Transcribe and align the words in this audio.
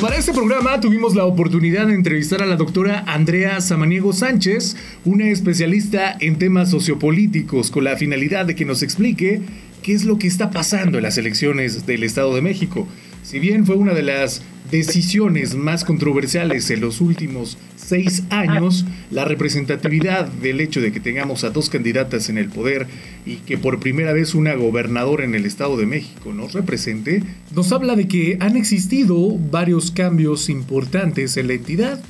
Para 0.00 0.16
este 0.16 0.32
programa 0.32 0.80
tuvimos 0.80 1.16
la 1.16 1.24
oportunidad 1.24 1.88
de 1.88 1.94
entrevistar 1.94 2.40
a 2.40 2.46
la 2.46 2.54
doctora 2.54 3.02
Andrea 3.08 3.60
Samaniego 3.60 4.12
Sánchez, 4.12 4.76
una 5.04 5.28
especialista 5.28 6.16
en 6.20 6.38
temas 6.38 6.70
sociopolíticos, 6.70 7.72
con 7.72 7.82
la 7.82 7.96
finalidad 7.96 8.46
de 8.46 8.54
que 8.54 8.64
nos 8.64 8.84
explique 8.84 9.42
qué 9.82 9.94
es 9.94 10.04
lo 10.04 10.16
que 10.16 10.28
está 10.28 10.50
pasando 10.52 10.98
en 10.98 11.02
las 11.02 11.18
elecciones 11.18 11.84
del 11.84 12.04
Estado 12.04 12.32
de 12.32 12.42
México. 12.42 12.86
Si 13.28 13.40
bien 13.40 13.66
fue 13.66 13.76
una 13.76 13.92
de 13.92 14.02
las 14.02 14.40
decisiones 14.70 15.54
más 15.54 15.84
controversiales 15.84 16.70
en 16.70 16.80
los 16.80 17.02
últimos 17.02 17.58
seis 17.76 18.22
años, 18.30 18.86
la 19.10 19.26
representatividad 19.26 20.28
del 20.28 20.62
hecho 20.62 20.80
de 20.80 20.92
que 20.92 21.00
tengamos 21.00 21.44
a 21.44 21.50
dos 21.50 21.68
candidatas 21.68 22.30
en 22.30 22.38
el 22.38 22.48
poder 22.48 22.86
y 23.26 23.36
que 23.36 23.58
por 23.58 23.80
primera 23.80 24.14
vez 24.14 24.34
una 24.34 24.54
gobernadora 24.54 25.24
en 25.24 25.34
el 25.34 25.44
Estado 25.44 25.76
de 25.76 25.84
México 25.84 26.32
nos 26.32 26.54
represente, 26.54 27.22
nos 27.54 27.70
habla 27.70 27.96
de 27.96 28.08
que 28.08 28.38
han 28.40 28.56
existido 28.56 29.36
varios 29.36 29.90
cambios 29.90 30.48
importantes 30.48 31.36
en 31.36 31.48
la 31.48 31.52
entidad 31.52 32.00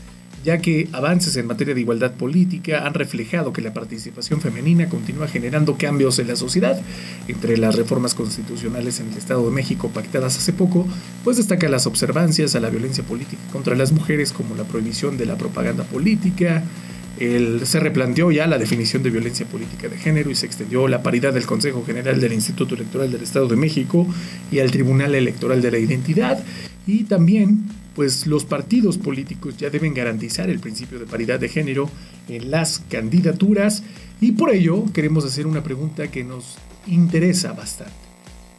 ya 0.45 0.59
que 0.59 0.89
avances 0.93 1.37
en 1.37 1.47
materia 1.47 1.75
de 1.75 1.81
igualdad 1.81 2.13
política 2.13 2.87
han 2.87 2.95
reflejado 2.95 3.53
que 3.53 3.63
la 3.63 3.73
participación 3.73 4.41
femenina 4.41 4.89
continúa 4.89 5.29
generando 5.29 5.77
cambios 5.77 6.19
en 6.19 6.29
la 6.29 6.37
sociedad. 6.37 6.81
Entre 7.27 7.57
las 7.57 7.75
reformas 7.75 8.15
constitucionales 8.15 9.01
en 9.01 9.11
el 9.11 9.19
Estado 9.19 9.45
de 9.45 9.55
México 9.55 9.91
pactadas 9.93 10.37
hace 10.37 10.53
poco, 10.53 10.87
pues 11.25 11.37
destaca 11.37 11.69
las 11.69 11.87
observancias 11.87 12.55
a 12.55 12.61
la 12.61 12.71
violencia 12.71 13.05
política 13.05 13.43
contra 13.53 13.75
las 13.75 13.93
mujeres 13.93 14.33
como 14.33 14.55
la 14.55 14.65
prohibición 14.65 15.17
de 15.19 15.27
la 15.27 15.37
propaganda 15.37 15.85
política, 15.85 16.65
se 17.19 17.81
replanteó 17.81 18.31
ya 18.31 18.47
la 18.47 18.59
definición 18.59 19.03
de 19.03 19.11
violencia 19.11 19.45
política 19.45 19.89
de 19.89 19.99
género 19.99 20.31
y 20.31 20.37
se 20.37 20.47
extendió 20.47 20.87
la 20.87 21.03
paridad 21.03 21.33
del 21.33 21.47
Consejo 21.47 21.85
General 21.85 22.21
del 22.21 22.33
Instituto 22.33 22.77
Electoral 22.77 23.11
del 23.11 23.23
Estado 23.23 23.49
de 23.49 23.57
México 23.57 24.07
y 24.53 24.61
al 24.61 24.71
Tribunal 24.71 25.15
Electoral 25.15 25.61
de 25.61 25.71
la 25.73 25.79
Identidad 25.79 26.45
y 26.89 27.05
también 27.05 27.67
pues 27.95 28.27
los 28.27 28.45
partidos 28.45 28.97
políticos 28.97 29.59
ya 29.59 29.69
deben 29.69 29.93
garantizar 29.93 30.49
el 30.49 30.59
principio 30.59 30.99
de 30.99 31.05
paridad 31.05 31.39
de 31.39 31.49
género 31.49 31.91
en 32.29 32.51
las 32.51 32.83
candidaturas 32.89 33.83
y 34.21 34.33
por 34.33 34.51
ello 34.51 34.85
queremos 34.95 35.25
hacer 35.27 35.47
una 35.47 35.63
pregunta 35.63 36.09
que 36.09 36.25
nos 36.25 36.57
interesa 36.87 37.53
bastante. 37.53 37.93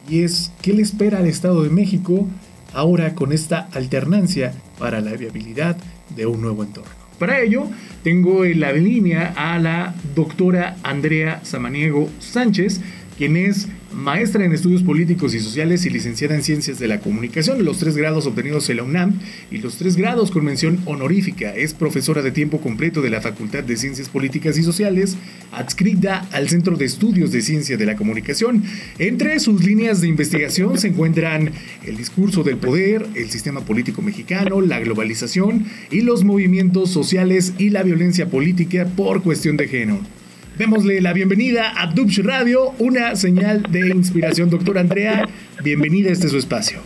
Y 0.08 0.22
es, 0.22 0.52
¿qué 0.62 0.72
le 0.72 0.82
espera 0.82 1.18
al 1.18 1.26
Estado 1.26 1.64
de 1.64 1.70
México 1.70 2.28
ahora 2.72 3.14
con 3.16 3.32
esta 3.32 3.68
alternancia 3.72 4.54
para 4.78 5.00
la 5.00 5.12
viabilidad 5.14 5.76
de 6.14 6.26
un 6.26 6.40
nuevo 6.40 6.62
entorno? 6.62 7.00
Para 7.18 7.40
ello, 7.40 7.66
tengo 8.04 8.44
en 8.44 8.60
la 8.60 8.72
línea 8.72 9.34
a 9.36 9.58
la 9.58 9.94
doctora 10.14 10.76
Andrea 10.82 11.40
Samaniego 11.44 12.08
Sánchez, 12.18 12.80
quien 13.20 13.36
es 13.36 13.68
maestra 13.92 14.46
en 14.46 14.54
estudios 14.54 14.82
políticos 14.82 15.34
y 15.34 15.40
sociales 15.40 15.84
y 15.84 15.90
licenciada 15.90 16.34
en 16.34 16.42
ciencias 16.42 16.78
de 16.78 16.88
la 16.88 17.00
comunicación, 17.00 17.62
los 17.66 17.76
tres 17.76 17.94
grados 17.94 18.24
obtenidos 18.24 18.70
en 18.70 18.78
la 18.78 18.82
UNAM 18.82 19.20
y 19.50 19.58
los 19.58 19.76
tres 19.76 19.96
grados 19.96 20.30
con 20.30 20.42
mención 20.42 20.78
honorífica. 20.86 21.54
Es 21.54 21.74
profesora 21.74 22.22
de 22.22 22.30
tiempo 22.30 22.62
completo 22.62 23.02
de 23.02 23.10
la 23.10 23.20
Facultad 23.20 23.62
de 23.62 23.76
Ciencias 23.76 24.08
Políticas 24.08 24.56
y 24.56 24.62
Sociales, 24.62 25.18
adscrita 25.52 26.26
al 26.32 26.48
Centro 26.48 26.78
de 26.78 26.86
Estudios 26.86 27.30
de 27.30 27.42
Ciencia 27.42 27.76
de 27.76 27.84
la 27.84 27.94
Comunicación. 27.94 28.64
Entre 28.98 29.38
sus 29.38 29.62
líneas 29.66 30.00
de 30.00 30.08
investigación 30.08 30.78
se 30.78 30.88
encuentran 30.88 31.50
el 31.84 31.98
discurso 31.98 32.42
del 32.42 32.56
poder, 32.56 33.06
el 33.14 33.28
sistema 33.28 33.60
político 33.66 34.00
mexicano, 34.00 34.62
la 34.62 34.80
globalización 34.80 35.66
y 35.90 36.00
los 36.00 36.24
movimientos 36.24 36.88
sociales 36.88 37.52
y 37.58 37.68
la 37.68 37.82
violencia 37.82 38.30
política 38.30 38.86
por 38.96 39.22
cuestión 39.22 39.58
de 39.58 39.68
género. 39.68 40.19
Démosle 40.56 41.00
la 41.00 41.12
bienvenida 41.12 41.72
a 41.76 41.86
Dubsh 41.86 42.20
Radio, 42.22 42.74
una 42.78 43.16
señal 43.16 43.62
de 43.70 43.88
inspiración. 43.88 44.50
Doctora 44.50 44.80
Andrea, 44.80 45.28
bienvenida 45.62 46.10
a 46.10 46.12
este 46.12 46.28
su 46.28 46.36
espacio. 46.36 46.80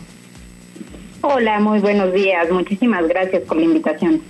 Hola, 1.23 1.59
muy 1.59 1.81
buenos 1.81 2.12
días. 2.12 2.51
Muchísimas 2.51 3.09
gracias 3.09 3.43
por 3.43 3.56
la 3.56 3.65
invitación. 3.65 4.21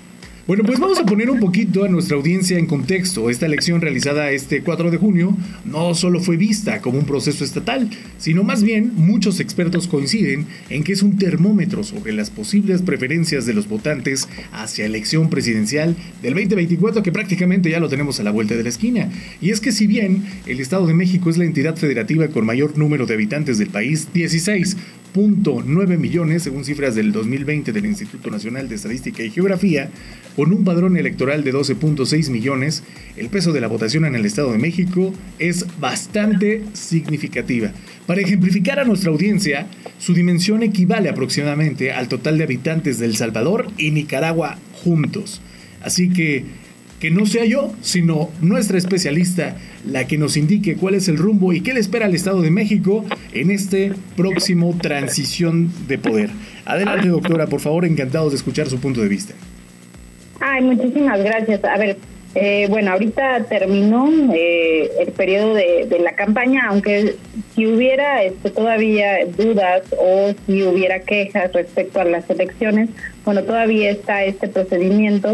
Bueno, 0.46 0.62
pues 0.62 0.78
vamos 0.78 0.98
a 0.98 1.06
poner 1.06 1.30
un 1.30 1.40
poquito 1.40 1.84
a 1.84 1.88
nuestra 1.88 2.18
audiencia 2.18 2.58
en 2.58 2.66
contexto. 2.66 3.30
Esta 3.30 3.46
elección 3.46 3.80
realizada 3.80 4.30
este 4.30 4.60
4 4.60 4.90
de 4.90 4.98
junio 4.98 5.34
no 5.64 5.94
solo 5.94 6.20
fue 6.20 6.36
vista 6.36 6.82
como 6.82 6.98
un 6.98 7.06
proceso 7.06 7.46
estatal, 7.46 7.88
sino 8.18 8.44
más 8.44 8.62
bien 8.62 8.92
muchos 8.94 9.40
expertos 9.40 9.88
coinciden 9.88 10.46
en 10.68 10.84
que 10.84 10.92
es 10.92 11.02
un 11.02 11.16
termómetro 11.16 11.82
sobre 11.82 12.12
las 12.12 12.28
posibles 12.28 12.82
preferencias 12.82 13.46
de 13.46 13.54
los 13.54 13.68
votantes 13.68 14.28
hacia 14.52 14.84
elección 14.84 15.30
presidencial 15.30 15.96
del 16.20 16.34
2024 16.34 17.02
que 17.02 17.10
prácticamente 17.10 17.70
ya 17.70 17.80
lo 17.80 17.88
tenemos 17.88 18.20
a 18.20 18.22
la 18.22 18.30
vuelta 18.30 18.54
de 18.54 18.64
la 18.64 18.68
esquina. 18.68 19.08
Y 19.40 19.48
es 19.48 19.62
que 19.62 19.72
si 19.72 19.86
bien 19.86 20.24
el 20.44 20.60
Estado 20.60 20.86
de 20.86 20.92
México 20.92 21.30
es 21.30 21.38
la 21.38 21.46
entidad 21.46 21.76
federativa 21.76 22.28
con 22.28 22.44
mayor 22.44 22.76
número 22.76 23.06
de 23.06 23.14
habitantes 23.14 23.56
del 23.56 23.70
país, 23.70 24.08
16, 24.12 24.76
9 25.16 25.96
millones, 25.96 26.42
según 26.42 26.64
cifras 26.64 26.96
del 26.96 27.12
2020 27.12 27.72
del 27.72 27.86
Instituto 27.86 28.30
Nacional 28.30 28.68
de 28.68 28.74
Estadística 28.74 29.22
y 29.22 29.30
Geografía, 29.30 29.88
con 30.34 30.52
un 30.52 30.64
padrón 30.64 30.96
electoral 30.96 31.44
de 31.44 31.54
12.6 31.54 32.30
millones, 32.30 32.82
el 33.16 33.28
peso 33.28 33.52
de 33.52 33.60
la 33.60 33.68
votación 33.68 34.04
en 34.06 34.16
el 34.16 34.26
Estado 34.26 34.50
de 34.50 34.58
México 34.58 35.14
es 35.38 35.66
bastante 35.78 36.64
significativa. 36.72 37.70
Para 38.06 38.22
ejemplificar 38.22 38.80
a 38.80 38.84
nuestra 38.84 39.12
audiencia, 39.12 39.68
su 39.98 40.14
dimensión 40.14 40.64
equivale 40.64 41.08
aproximadamente 41.08 41.92
al 41.92 42.08
total 42.08 42.36
de 42.38 42.44
habitantes 42.44 42.98
de 42.98 43.06
El 43.06 43.16
Salvador 43.16 43.68
y 43.78 43.92
Nicaragua 43.92 44.58
juntos. 44.82 45.40
Así 45.80 46.08
que 46.08 46.44
que 47.00 47.10
no 47.10 47.26
sea 47.26 47.44
yo, 47.44 47.72
sino 47.82 48.30
nuestra 48.40 48.78
especialista 48.78 49.56
la 49.86 50.06
que 50.06 50.16
nos 50.18 50.36
indique 50.36 50.76
cuál 50.76 50.94
es 50.94 51.08
el 51.08 51.18
rumbo 51.18 51.52
y 51.52 51.60
qué 51.60 51.74
le 51.74 51.80
espera 51.80 52.06
al 52.06 52.14
Estado 52.14 52.40
de 52.40 52.50
México 52.50 53.04
en 53.32 53.50
este 53.50 53.92
próximo 54.16 54.76
transición 54.80 55.70
de 55.86 55.98
poder. 55.98 56.30
Adelante, 56.64 57.08
doctora, 57.08 57.46
por 57.46 57.60
favor, 57.60 57.84
encantados 57.84 58.32
de 58.32 58.36
escuchar 58.36 58.68
su 58.68 58.80
punto 58.80 59.00
de 59.00 59.08
vista. 59.08 59.34
Ay, 60.40 60.62
muchísimas 60.62 61.22
gracias. 61.22 61.64
A 61.64 61.76
ver, 61.76 61.98
eh, 62.34 62.66
bueno, 62.68 62.90
ahorita 62.92 63.44
terminó 63.44 64.10
eh, 64.34 64.90
el 64.98 65.12
periodo 65.12 65.54
de, 65.54 66.00
la 66.02 66.12
campaña, 66.12 66.62
aunque 66.68 67.14
si 67.54 67.66
hubiera 67.66 68.24
este, 68.24 68.50
todavía 68.50 69.24
dudas 69.26 69.82
o 69.96 70.32
si 70.46 70.64
hubiera 70.64 71.00
quejas 71.00 71.52
respecto 71.52 72.00
a 72.00 72.04
las 72.04 72.28
elecciones, 72.28 72.90
bueno, 73.24 73.44
todavía 73.44 73.90
está 73.90 74.24
este 74.24 74.48
procedimiento 74.48 75.32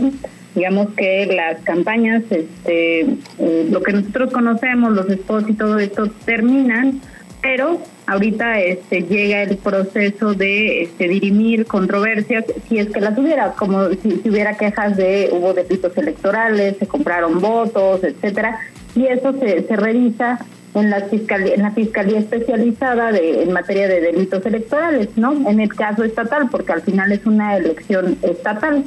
digamos 0.54 0.88
que 0.96 1.26
las 1.26 1.60
campañas, 1.62 2.22
este, 2.30 3.00
eh, 3.38 3.68
lo 3.70 3.82
que 3.82 3.92
nosotros 3.92 4.32
conocemos, 4.32 4.92
los 4.92 5.06
spots 5.06 5.48
y 5.48 5.54
todo 5.54 5.78
esto 5.78 6.08
terminan, 6.24 7.00
pero 7.40 7.80
ahorita 8.06 8.60
este 8.60 9.02
llega 9.02 9.42
el 9.42 9.56
proceso 9.56 10.34
de 10.34 10.82
este, 10.82 11.08
dirimir 11.08 11.66
controversias, 11.66 12.44
si 12.68 12.78
es 12.78 12.90
que 12.90 13.00
las 13.00 13.16
hubiera, 13.16 13.52
como 13.52 13.90
si, 13.90 14.20
hubiera 14.28 14.56
quejas 14.56 14.96
de 14.96 15.30
hubo 15.32 15.54
delitos 15.54 15.96
electorales, 15.96 16.76
se 16.78 16.86
compraron 16.86 17.40
votos, 17.40 18.02
etcétera, 18.02 18.58
y 18.94 19.06
eso 19.06 19.32
se, 19.38 19.62
se 19.62 19.76
revisa 19.76 20.38
en 20.74 20.90
la 20.90 21.00
fiscalía, 21.02 21.54
en 21.54 21.62
la 21.62 21.70
fiscalía 21.72 22.18
especializada 22.18 23.12
de, 23.12 23.42
en 23.42 23.52
materia 23.52 23.88
de 23.88 24.00
delitos 24.00 24.44
electorales, 24.46 25.08
¿no? 25.16 25.48
En 25.48 25.60
el 25.60 25.74
caso 25.74 26.04
estatal, 26.04 26.48
porque 26.50 26.72
al 26.72 26.82
final 26.82 27.10
es 27.12 27.26
una 27.26 27.56
elección 27.56 28.18
estatal, 28.22 28.84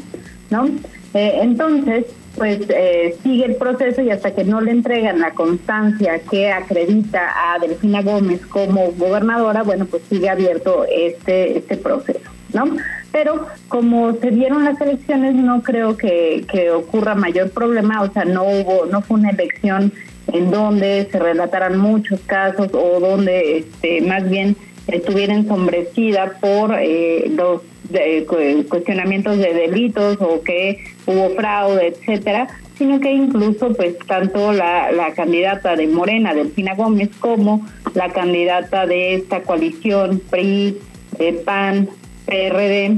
¿no? 0.49 0.69
Eh, 1.13 1.39
entonces, 1.41 2.05
pues 2.35 2.61
eh, 2.69 3.15
sigue 3.21 3.45
el 3.45 3.55
proceso 3.55 4.01
y 4.01 4.09
hasta 4.09 4.33
que 4.33 4.43
no 4.43 4.61
le 4.61 4.71
entregan 4.71 5.19
la 5.19 5.31
constancia 5.31 6.19
que 6.19 6.51
acredita 6.51 7.31
a 7.35 7.59
Delfina 7.59 8.01
Gómez 8.01 8.43
como 8.47 8.91
gobernadora, 8.93 9.61
bueno, 9.61 9.85
pues 9.85 10.01
sigue 10.09 10.29
abierto 10.29 10.85
este 10.91 11.59
este 11.59 11.77
proceso, 11.77 12.31
¿no? 12.53 12.65
Pero 13.11 13.45
como 13.67 14.13
se 14.13 14.31
dieron 14.31 14.63
las 14.63 14.81
elecciones, 14.81 15.35
no 15.35 15.61
creo 15.61 15.95
que, 15.95 16.45
que 16.51 16.71
ocurra 16.71 17.13
mayor 17.13 17.51
problema, 17.51 18.01
o 18.01 18.11
sea, 18.11 18.25
no 18.25 18.43
hubo, 18.43 18.87
no 18.87 19.01
fue 19.03 19.19
una 19.19 19.29
elección 19.29 19.93
en 20.31 20.49
donde 20.49 21.07
se 21.11 21.19
relataran 21.19 21.77
muchos 21.77 22.19
casos 22.21 22.69
o 22.73 22.99
donde 22.99 23.59
este, 23.59 24.01
más 24.01 24.27
bien 24.27 24.55
estuviera 24.87 25.35
ensombrecida 25.35 26.33
por 26.41 26.73
eh, 26.79 27.31
los 27.35 27.61
de, 27.89 28.25
cuestionamientos 28.69 29.37
de 29.37 29.53
delitos 29.53 30.17
o 30.19 30.41
que 30.41 30.83
hubo 31.05 31.29
fraude, 31.35 31.87
etcétera, 31.87 32.47
sino 32.77 32.99
que 32.99 33.11
incluso 33.11 33.73
pues 33.73 33.97
tanto 34.07 34.51
la, 34.53 34.91
la 34.91 35.13
candidata 35.13 35.75
de 35.75 35.87
Morena, 35.87 36.33
Delfina 36.33 36.75
Gómez, 36.75 37.09
como 37.19 37.65
la 37.93 38.09
candidata 38.09 38.85
de 38.87 39.15
esta 39.15 39.41
coalición 39.41 40.21
PRI, 40.29 40.77
eh, 41.19 41.41
PAN, 41.45 41.89
PRD, 42.25 42.97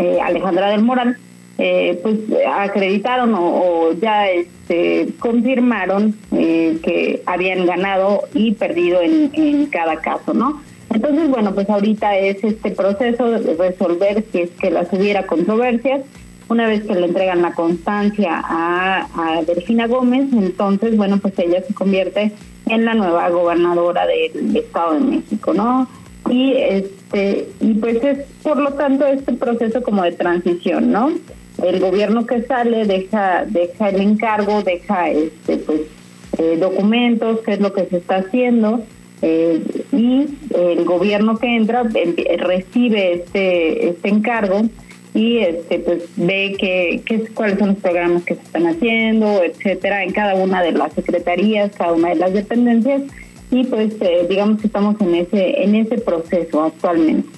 eh, 0.00 0.18
Alejandra 0.22 0.70
del 0.70 0.82
Moral, 0.82 1.16
eh, 1.58 1.98
pues 2.02 2.18
acreditaron 2.54 3.34
o, 3.34 3.92
ya 4.00 4.28
este, 4.28 5.08
confirmaron 5.18 6.16
que 6.30 7.22
habían 7.26 7.66
ganado 7.66 8.22
y 8.34 8.52
perdido 8.52 9.00
en, 9.00 9.30
en 9.34 9.66
cada 9.66 9.96
caso, 10.00 10.34
¿no? 10.34 10.60
Entonces, 10.92 11.28
bueno, 11.30 11.54
pues 11.54 11.68
ahorita 11.70 12.16
es 12.18 12.44
este 12.44 12.70
proceso 12.72 13.30
de 13.30 13.54
resolver 13.54 14.24
si 14.30 14.40
es 14.40 14.50
que 14.50 14.70
las 14.70 14.92
hubiera 14.92 15.26
controversias. 15.26 16.02
Una 16.48 16.66
vez 16.66 16.84
que 16.84 16.94
le 16.94 17.06
entregan 17.06 17.40
la 17.40 17.54
constancia 17.54 18.42
a, 18.44 19.06
a 19.14 19.42
Delfina 19.42 19.86
Gómez, 19.86 20.26
entonces, 20.32 20.96
bueno, 20.96 21.18
pues 21.18 21.38
ella 21.38 21.62
se 21.62 21.72
convierte 21.72 22.32
en 22.66 22.84
la 22.84 22.92
nueva 22.94 23.30
gobernadora 23.30 24.06
del 24.06 24.54
Estado 24.54 24.94
de 24.94 25.00
México, 25.00 25.54
¿no? 25.54 25.88
y 26.30 26.52
este 26.54 27.48
y 27.60 27.74
pues 27.74 28.02
es 28.02 28.18
por 28.42 28.56
lo 28.58 28.72
tanto 28.74 29.06
este 29.06 29.32
proceso 29.32 29.82
como 29.82 30.02
de 30.02 30.12
transición, 30.12 30.92
¿no? 30.92 31.10
El 31.62 31.80
gobierno 31.80 32.26
que 32.26 32.42
sale 32.42 32.86
deja 32.86 33.44
deja 33.46 33.88
el 33.88 34.00
encargo, 34.00 34.62
deja 34.62 35.10
este 35.10 35.58
pues 35.58 35.80
eh, 36.38 36.56
documentos, 36.58 37.40
qué 37.44 37.54
es 37.54 37.60
lo 37.60 37.72
que 37.72 37.86
se 37.86 37.98
está 37.98 38.16
haciendo 38.16 38.82
eh, 39.22 39.62
y 39.92 40.26
el 40.54 40.84
gobierno 40.84 41.38
que 41.38 41.56
entra 41.56 41.84
recibe 41.84 43.14
este 43.14 43.90
este 43.90 44.08
encargo 44.08 44.62
y 45.14 45.38
este 45.38 45.78
pues 45.78 46.04
ve 46.16 46.56
que, 46.58 47.02
que, 47.04 47.20
cuáles 47.34 47.58
son 47.58 47.68
los 47.68 47.78
programas 47.78 48.24
que 48.24 48.34
se 48.34 48.42
están 48.42 48.66
haciendo, 48.66 49.42
etcétera, 49.42 50.04
en 50.04 50.12
cada 50.12 50.34
una 50.34 50.62
de 50.62 50.72
las 50.72 50.92
secretarías, 50.94 51.70
cada 51.76 51.92
una 51.92 52.08
de 52.08 52.16
las 52.16 52.32
dependencias 52.32 53.02
y 53.50 53.64
pues 53.64 53.94
eh, 54.00 54.26
digamos 54.28 54.60
que 54.60 54.66
estamos 54.66 55.00
en 55.00 55.14
ese 55.14 55.62
en 55.62 55.74
ese 55.74 55.98
proceso 55.98 56.64
actualmente. 56.64 57.28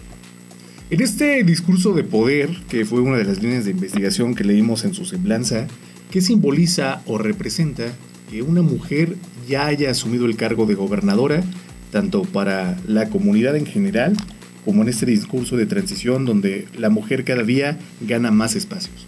En 0.91 1.01
este 1.01 1.43
discurso 1.45 1.93
de 1.93 2.05
poder, 2.05 2.51
que 2.69 2.85
fue 2.85 3.01
una 3.01 3.17
de 3.17 3.25
las 3.25 3.43
líneas 3.43 3.65
de 3.65 3.73
investigación 3.73 4.35
que 4.35 4.45
leímos 4.45 4.85
en 4.85 4.95
su 4.95 5.05
semblanza, 5.05 5.67
¿qué 6.11 6.21
simboliza 6.21 7.03
o 7.07 7.19
representa 7.19 7.93
que 8.31 8.43
una 8.43 8.63
mujer 8.63 9.17
ya 9.49 9.67
haya 9.67 9.91
asumido 9.91 10.27
el 10.27 10.37
cargo 10.37 10.67
de 10.67 10.75
gobernadora, 10.75 11.43
tanto 11.95 12.23
para 12.23 12.77
la 12.89 13.09
comunidad 13.09 13.55
en 13.55 13.67
general 13.67 14.15
como 14.65 14.83
en 14.83 14.89
este 14.89 15.07
discurso 15.07 15.57
de 15.57 15.65
transición 15.65 16.25
donde 16.25 16.67
la 16.77 16.91
mujer 16.91 17.23
cada 17.23 17.45
día 17.45 17.79
gana 18.01 18.33
más 18.33 18.57
espacios? 18.57 19.07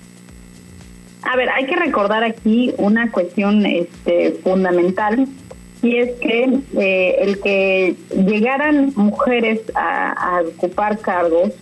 A 1.23 1.37
ver, 1.37 1.49
hay 1.51 1.67
que 1.67 1.75
recordar 1.75 2.23
aquí 2.23 2.73
una 2.79 3.11
cuestión 3.11 3.67
este, 3.67 4.39
fundamental 4.45 5.27
y 5.83 5.97
es 5.97 6.13
que 6.21 6.61
eh, 6.79 7.17
el 7.19 7.41
que 7.41 7.97
llegaran 8.25 8.93
mujeres 8.95 9.63
a, 9.75 10.43
ocupar 10.47 11.01
cargos 11.01 11.53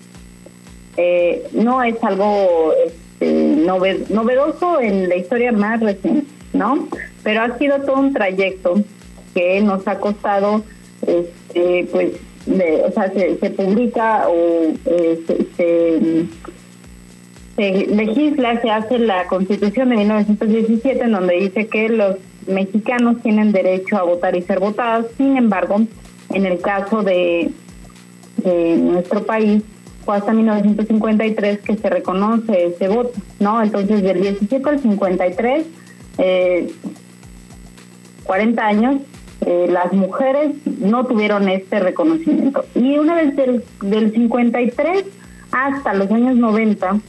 eh, 0.99 1.43
no 1.53 1.83
es 1.83 1.97
algo 2.05 2.75
este, 2.87 3.33
novedoso 4.11 4.79
en 4.79 5.09
la 5.09 5.17
historia 5.17 5.53
más 5.53 5.81
reciente, 5.81 6.27
¿no? 6.53 6.87
Pero 7.23 7.41
ha 7.41 7.57
sido 7.57 7.81
todo 7.81 7.97
un 7.97 8.13
trayecto 8.13 8.75
que 9.35 9.63
nos 9.63 9.89
ha 9.89 9.99
costado, 9.99 10.63
este, 11.07 11.89
pues, 11.91 12.13
o 12.47 12.93
sea, 12.93 13.13
se, 13.13 13.51
publica 13.51 14.29
o 14.29 14.73
se, 14.85 15.19
se 15.57 16.27
legisla, 17.57 18.61
se 18.61 18.71
hace 18.71 18.99
la 18.99 19.27
Constitución 19.27 19.91
de 19.91 19.97
1917 19.97 21.05
en 21.05 21.13
donde 21.13 21.35
dice 21.35 21.67
que 21.69 21.89
los 21.89 22.17
mexicanos 22.47 23.23
tienen 23.23 23.53
derecho 23.53 23.97
a 23.97 24.03
votar 24.03 24.37
y 24.37 24.43
ser 24.43 24.61
votados. 24.61 25.07
Sin 25.17 25.37
embargo, 25.37 25.83
en 26.31 26.47
el 26.47 26.61
caso 26.61 27.03
de, 27.03 27.51
nuestro 28.45 29.25
país, 29.25 29.63
fue 30.05 30.17
hasta 30.17 30.35
1953 30.35 31.61
que 31.61 31.77
se 31.77 31.89
reconoce 31.89 32.67
ese 32.67 32.89
voto, 32.89 33.13
¿no? 33.41 33.63
Entonces, 33.63 34.03
del 34.03 34.21
17 34.21 34.69
al 34.69 34.79
53, 34.81 35.67
eh, 36.19 36.71
40 38.25 38.67
años, 38.67 38.97
eh, 39.47 39.69
las 39.71 39.93
mujeres 39.93 40.55
no 40.81 41.05
tuvieron 41.07 41.49
este 41.49 41.81
reconocimiento. 41.81 42.65
Y 42.75 42.99
una 42.99 43.15
vez 43.15 43.37
del, 43.37 43.65
del 43.83 44.13
53 44.13 45.05
hasta 45.53 45.95
los 45.95 46.11
años 46.11 46.37
90, 46.37 47.01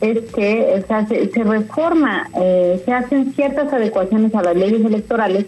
es 0.00 0.20
que 0.32 0.80
o 0.82 0.86
sea, 0.86 1.06
se, 1.06 1.42
reforma, 1.42 2.28
eh, 2.40 2.80
se 2.84 2.92
hacen 2.92 3.32
ciertas 3.32 3.72
adecuaciones 3.72 4.34
a 4.34 4.42
las 4.42 4.56
leyes 4.56 4.84
electorales 4.84 5.46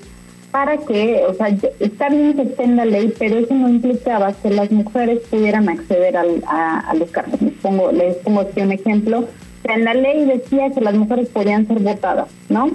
para 0.51 0.79
que, 0.79 1.23
o 1.29 1.35
sea, 1.35 1.57
está 1.79 2.09
bien 2.09 2.35
que 2.35 2.43
esté 2.43 2.65
en 2.65 2.77
la 2.77 2.85
ley, 2.85 3.15
pero 3.17 3.39
eso 3.39 3.55
no 3.55 3.69
implicaba 3.69 4.33
que 4.33 4.51
las 4.51 4.71
mujeres 4.73 5.21
pudieran 5.31 5.69
acceder 5.69 6.17
al, 6.17 6.43
a, 6.49 6.93
los 6.99 7.11
cargos. 7.11 7.41
Les 7.41 7.55
pongo, 7.55 7.93
les 7.93 8.17
pongo 8.17 8.41
aquí 8.41 8.61
un 8.61 8.73
ejemplo. 8.73 9.29
en 9.63 9.85
la 9.85 9.95
ley 9.95 10.25
decía 10.25 10.71
que 10.71 10.81
las 10.81 10.95
mujeres 10.95 11.29
podían 11.29 11.69
ser 11.69 11.79
votadas, 11.79 12.29
¿no? 12.49 12.71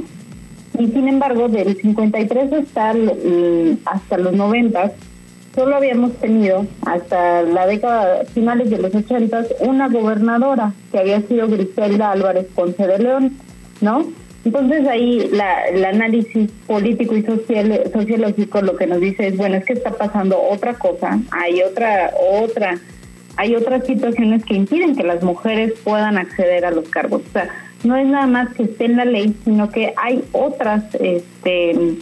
Y 0.79 0.87
sin 0.87 1.07
embargo, 1.07 1.47
del 1.47 1.75
53 1.77 2.53
hasta, 2.53 2.93
hasta 3.85 4.17
los 4.17 4.33
90, 4.33 4.91
solo 5.53 5.75
habíamos 5.75 6.13
tenido 6.17 6.65
hasta 6.85 7.41
la 7.43 7.65
década 7.65 8.25
finales 8.33 8.69
de 8.69 8.77
los 8.77 8.93
80 8.93 9.45
una 9.61 9.87
gobernadora 9.87 10.73
que 10.91 10.99
había 10.99 11.21
sido 11.21 11.47
Griselda 11.47 12.11
Álvarez 12.11 12.47
Ponce 12.53 12.85
de 12.85 12.99
León, 12.99 13.37
¿no? 13.81 14.05
Entonces 14.43 14.87
ahí 14.87 15.27
la, 15.31 15.65
el 15.65 15.83
análisis 15.83 16.51
político 16.67 17.15
y 17.15 17.23
sociológico 17.23 18.61
lo 18.61 18.75
que 18.75 18.85
nos 18.85 18.99
dice 18.99 19.27
es, 19.27 19.37
bueno, 19.37 19.55
es 19.55 19.65
que 19.65 19.73
está 19.73 19.91
pasando 19.91 20.39
otra 20.39 20.75
cosa, 20.75 21.19
hay 21.31 21.63
otra, 21.63 22.11
otra, 22.31 22.77
hay 23.37 23.55
otras 23.55 23.87
situaciones 23.87 24.45
que 24.45 24.53
impiden 24.53 24.95
que 24.95 25.03
las 25.03 25.23
mujeres 25.23 25.73
puedan 25.83 26.19
acceder 26.19 26.63
a 26.63 26.69
los 26.69 26.87
cargos. 26.89 27.23
O 27.27 27.31
sea, 27.31 27.49
no 27.85 27.95
es 27.95 28.07
nada 28.07 28.27
más 28.27 28.53
que 28.53 28.63
esté 28.63 28.85
en 28.85 28.97
la 28.97 29.05
ley, 29.05 29.35
sino 29.43 29.69
que 29.69 29.93
hay 29.95 30.23
otras, 30.31 30.83
este, 30.95 31.97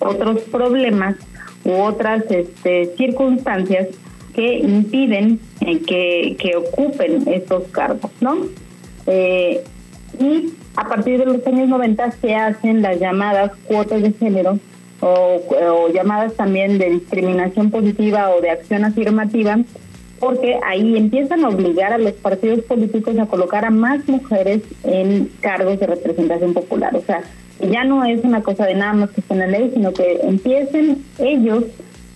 otros 0.00 0.42
problemas 0.42 1.16
u 1.64 1.72
otras 1.72 2.24
este, 2.30 2.94
circunstancias 2.96 3.88
que 4.34 4.58
impiden 4.58 5.40
eh, 5.60 5.80
que, 5.80 6.36
que, 6.38 6.56
ocupen 6.56 7.22
estos 7.28 7.64
cargos, 7.68 8.10
¿no? 8.20 8.36
Eh, 9.06 9.62
y 10.18 10.52
a 10.76 10.88
partir 10.88 11.18
de 11.18 11.26
los 11.26 11.46
años 11.46 11.68
90 11.68 12.10
se 12.12 12.34
hacen 12.34 12.82
las 12.82 12.98
llamadas 12.98 13.52
cuotas 13.66 14.02
de 14.02 14.12
género 14.12 14.58
o, 15.00 15.40
o, 15.48 15.88
llamadas 15.92 16.34
también 16.34 16.78
de 16.78 16.90
discriminación 16.90 17.70
positiva 17.70 18.30
o 18.30 18.40
de 18.40 18.50
acción 18.50 18.84
afirmativa, 18.84 19.58
porque 20.24 20.58
ahí 20.64 20.96
empiezan 20.96 21.44
a 21.44 21.50
obligar 21.50 21.92
a 21.92 21.98
los 21.98 22.14
partidos 22.14 22.60
políticos 22.60 23.18
a 23.18 23.26
colocar 23.26 23.66
a 23.66 23.70
más 23.70 24.08
mujeres 24.08 24.62
en 24.82 25.30
cargos 25.42 25.78
de 25.78 25.86
representación 25.86 26.54
popular. 26.54 26.96
O 26.96 27.02
sea, 27.02 27.22
ya 27.60 27.84
no 27.84 28.02
es 28.06 28.24
una 28.24 28.42
cosa 28.42 28.64
de 28.64 28.74
nada 28.74 28.94
más 28.94 29.10
que 29.10 29.20
esté 29.20 29.34
en 29.34 29.40
la 29.40 29.46
ley, 29.46 29.70
sino 29.74 29.92
que 29.92 30.20
empiecen 30.22 31.04
ellos 31.18 31.64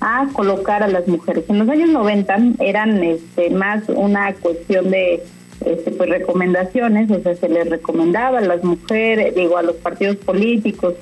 a 0.00 0.26
colocar 0.32 0.82
a 0.82 0.88
las 0.88 1.06
mujeres. 1.06 1.44
En 1.48 1.58
los 1.58 1.68
años 1.68 1.90
90 1.90 2.38
eran 2.60 3.02
este, 3.04 3.50
más 3.50 3.82
una 3.88 4.32
cuestión 4.32 4.90
de 4.90 5.22
este, 5.66 5.90
pues 5.90 6.08
recomendaciones, 6.08 7.10
o 7.10 7.20
sea, 7.20 7.34
se 7.34 7.48
les 7.50 7.68
recomendaba 7.68 8.38
a 8.38 8.42
las 8.42 8.64
mujeres, 8.64 9.34
digo, 9.34 9.58
a 9.58 9.62
los 9.62 9.76
partidos 9.76 10.16
políticos 10.16 10.94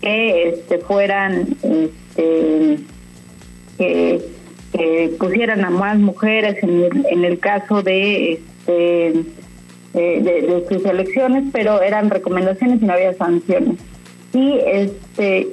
que 0.00 0.48
este, 0.48 0.78
fueran, 0.78 1.56
este, 1.62 2.78
que, 3.78 4.37
pusieran 5.18 5.64
a 5.64 5.70
más 5.70 5.98
mujeres 5.98 6.62
en 6.62 6.82
el, 6.82 7.06
en 7.10 7.24
el 7.24 7.38
caso 7.38 7.82
de, 7.82 8.32
este, 8.32 9.24
de, 9.94 10.20
de, 10.22 10.64
sus 10.68 10.84
elecciones, 10.84 11.44
pero 11.52 11.82
eran 11.82 12.10
recomendaciones 12.10 12.82
y 12.82 12.84
no 12.84 12.92
había 12.92 13.14
sanciones. 13.14 13.78
Y 14.32 14.58
este 14.66 15.48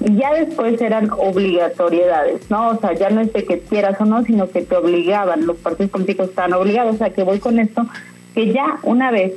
y 0.00 0.18
ya 0.18 0.34
después 0.34 0.80
eran 0.80 1.10
obligatoriedades, 1.10 2.50
¿no? 2.50 2.68
O 2.70 2.78
sea, 2.78 2.92
ya 2.92 3.08
no 3.10 3.22
es 3.22 3.32
de 3.32 3.44
que 3.44 3.60
quieras 3.60 3.98
o 4.00 4.04
no, 4.04 4.22
sino 4.24 4.50
que 4.50 4.62
te 4.62 4.76
obligaban, 4.76 5.46
los 5.46 5.56
partidos 5.56 5.90
políticos 5.90 6.28
estaban 6.28 6.52
obligados, 6.52 6.96
o 6.96 6.98
sea, 6.98 7.10
que 7.10 7.22
voy 7.22 7.38
con 7.38 7.58
esto, 7.58 7.86
que 8.34 8.52
ya 8.52 8.78
una 8.82 9.10
vez, 9.10 9.32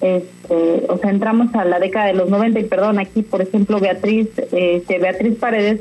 este, 0.00 0.84
o 0.88 0.98
sea, 0.98 1.10
entramos 1.10 1.54
a 1.54 1.64
la 1.64 1.78
década 1.78 2.06
de 2.06 2.14
los 2.14 2.28
90 2.28 2.58
y 2.58 2.64
perdón, 2.64 2.98
aquí, 2.98 3.22
por 3.22 3.40
ejemplo, 3.40 3.78
Beatriz, 3.78 4.28
este, 4.50 4.98
Beatriz 4.98 5.38
Paredes 5.38 5.80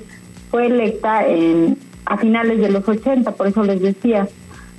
fue 0.51 0.67
electa 0.67 1.27
en, 1.27 1.77
a 2.10 2.18
finales 2.18 2.60
de 2.60 2.70
los 2.70 2.88
80, 2.88 3.32
por 3.34 3.48
eso 3.48 3.63
les 3.63 3.82
decía, 3.82 4.28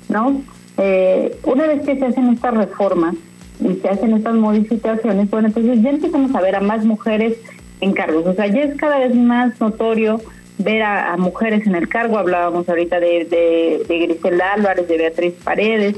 ¿no? 0.09 0.41
Eh, 0.77 1.37
una 1.43 1.65
vez 1.65 1.83
que 1.85 1.97
se 1.97 2.05
hacen 2.05 2.27
estas 2.29 2.53
reformas 2.53 3.15
y 3.59 3.75
se 3.75 3.87
hacen 3.87 4.13
estas 4.13 4.35
modificaciones, 4.35 5.29
bueno, 5.29 5.47
entonces 5.47 5.81
ya 5.81 5.91
empezamos 5.91 6.35
a 6.35 6.41
ver 6.41 6.55
a 6.57 6.59
más 6.59 6.83
mujeres 6.83 7.37
en 7.79 7.93
cargos. 7.93 8.27
O 8.27 8.33
sea, 8.33 8.47
ya 8.47 8.63
es 8.63 8.75
cada 8.75 8.99
vez 8.99 9.15
más 9.15 9.59
notorio 9.61 10.19
ver 10.57 10.83
a, 10.83 11.15
mujeres 11.17 11.65
en 11.65 11.75
el 11.75 11.87
cargo. 11.87 12.17
Hablábamos 12.17 12.67
ahorita 12.67 12.99
de, 12.99 13.25
de, 13.25 13.85
de, 13.87 13.99
Griselda 13.99 14.53
Álvarez, 14.53 14.87
de 14.89 14.97
Beatriz 14.97 15.33
Paredes. 15.43 15.95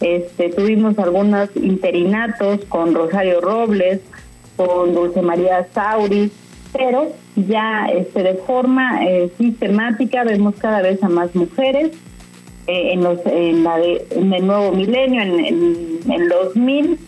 Este, 0.00 0.50
tuvimos 0.50 0.98
algunos 1.00 1.48
interinatos 1.56 2.64
con 2.66 2.94
Rosario 2.94 3.40
Robles, 3.40 4.00
con 4.56 4.94
Dulce 4.94 5.20
María 5.20 5.66
Sauri, 5.74 6.30
pero 6.76 7.12
ya 7.36 7.86
este, 7.86 8.22
de 8.22 8.34
forma 8.34 9.04
eh, 9.04 9.30
sistemática 9.38 10.24
vemos 10.24 10.54
cada 10.56 10.82
vez 10.82 11.02
a 11.02 11.08
más 11.08 11.34
mujeres 11.34 11.92
eh, 12.66 12.92
en, 12.92 13.02
los, 13.02 13.24
en, 13.26 13.64
la 13.64 13.78
en 13.80 14.32
el 14.32 14.46
nuevo 14.46 14.72
milenio, 14.72 15.22
en, 15.22 15.44
en, 15.44 15.98
en 16.10 16.28
2000, 16.28 16.98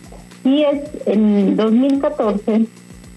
y 0.45 0.63
es 0.63 0.81
en 1.05 1.55
2014 1.55 2.65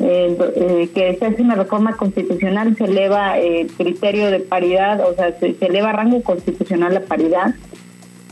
eh, 0.05 0.37
eh, 0.57 0.91
que 0.93 1.17
se 1.17 1.27
hace 1.27 1.43
una 1.43 1.55
reforma 1.55 1.97
constitucional, 1.97 2.77
se 2.77 2.85
eleva 2.85 3.39
el 3.39 3.69
criterio 3.69 4.33
de 4.33 4.41
paridad, 4.41 5.01
o 5.09 5.15
sea, 5.15 5.39
se, 5.39 5.57
eleva 5.61 5.93
rango 5.93 6.23
constitucional 6.23 6.95
la 6.95 7.03
paridad. 7.03 7.55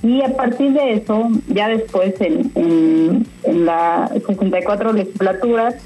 Y 0.02 0.22
a 0.22 0.34
partir 0.34 0.72
de 0.72 0.94
eso, 0.94 1.28
ya 1.46 1.68
después 1.68 2.20
en, 2.20 2.50
en, 2.56 3.26
en 3.44 3.66
la 3.66 4.10
64 4.12 4.92
legislaturas, 4.94 5.76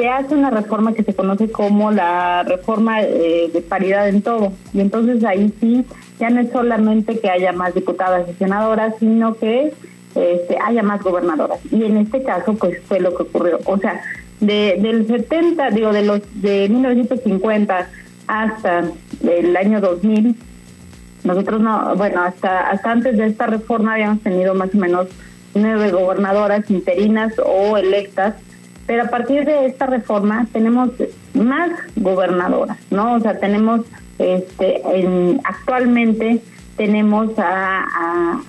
se 0.00 0.08
hace 0.08 0.34
una 0.34 0.48
reforma 0.48 0.94
que 0.94 1.04
se 1.04 1.14
conoce 1.14 1.50
como 1.50 1.90
la 1.90 2.42
reforma 2.42 3.02
eh, 3.02 3.50
de 3.52 3.60
paridad 3.60 4.08
en 4.08 4.22
todo. 4.22 4.52
Y 4.72 4.80
entonces 4.80 5.22
ahí 5.24 5.52
sí, 5.60 5.84
ya 6.18 6.30
no 6.30 6.40
es 6.40 6.50
solamente 6.50 7.18
que 7.18 7.28
haya 7.28 7.52
más 7.52 7.74
diputadas 7.74 8.26
y 8.30 8.32
senadoras, 8.32 8.94
sino 8.98 9.34
que 9.34 9.74
este, 10.14 10.56
haya 10.64 10.82
más 10.82 11.02
gobernadoras. 11.02 11.60
Y 11.70 11.84
en 11.84 11.98
este 11.98 12.22
caso, 12.22 12.54
pues 12.54 12.80
fue 12.86 12.98
lo 12.98 13.14
que 13.14 13.24
ocurrió. 13.24 13.58
O 13.66 13.76
sea, 13.76 14.00
de, 14.40 14.78
del 14.80 15.06
70, 15.06 15.68
digo, 15.70 15.92
de 15.92 16.02
los 16.02 16.22
de 16.40 16.70
1950 16.70 17.90
hasta 18.26 18.84
el 19.22 19.54
año 19.54 19.82
2000, 19.82 20.34
nosotros 21.24 21.60
no, 21.60 21.94
bueno, 21.96 22.22
hasta, 22.22 22.70
hasta 22.70 22.90
antes 22.90 23.18
de 23.18 23.26
esta 23.26 23.48
reforma 23.48 23.92
habíamos 23.92 24.22
tenido 24.22 24.54
más 24.54 24.74
o 24.74 24.78
menos 24.78 25.08
nueve 25.54 25.90
gobernadoras 25.90 26.70
interinas 26.70 27.34
o 27.44 27.76
electas, 27.76 28.36
pero 28.90 29.04
a 29.04 29.06
partir 29.06 29.44
de 29.44 29.66
esta 29.66 29.86
reforma 29.86 30.48
tenemos 30.52 30.90
más 31.32 31.70
gobernadoras, 31.94 32.76
¿no? 32.90 33.14
O 33.14 33.20
sea, 33.20 33.38
tenemos 33.38 33.82
este, 34.18 34.82
en, 34.84 35.40
actualmente 35.44 36.40
tenemos 36.76 37.30
a, 37.36 38.40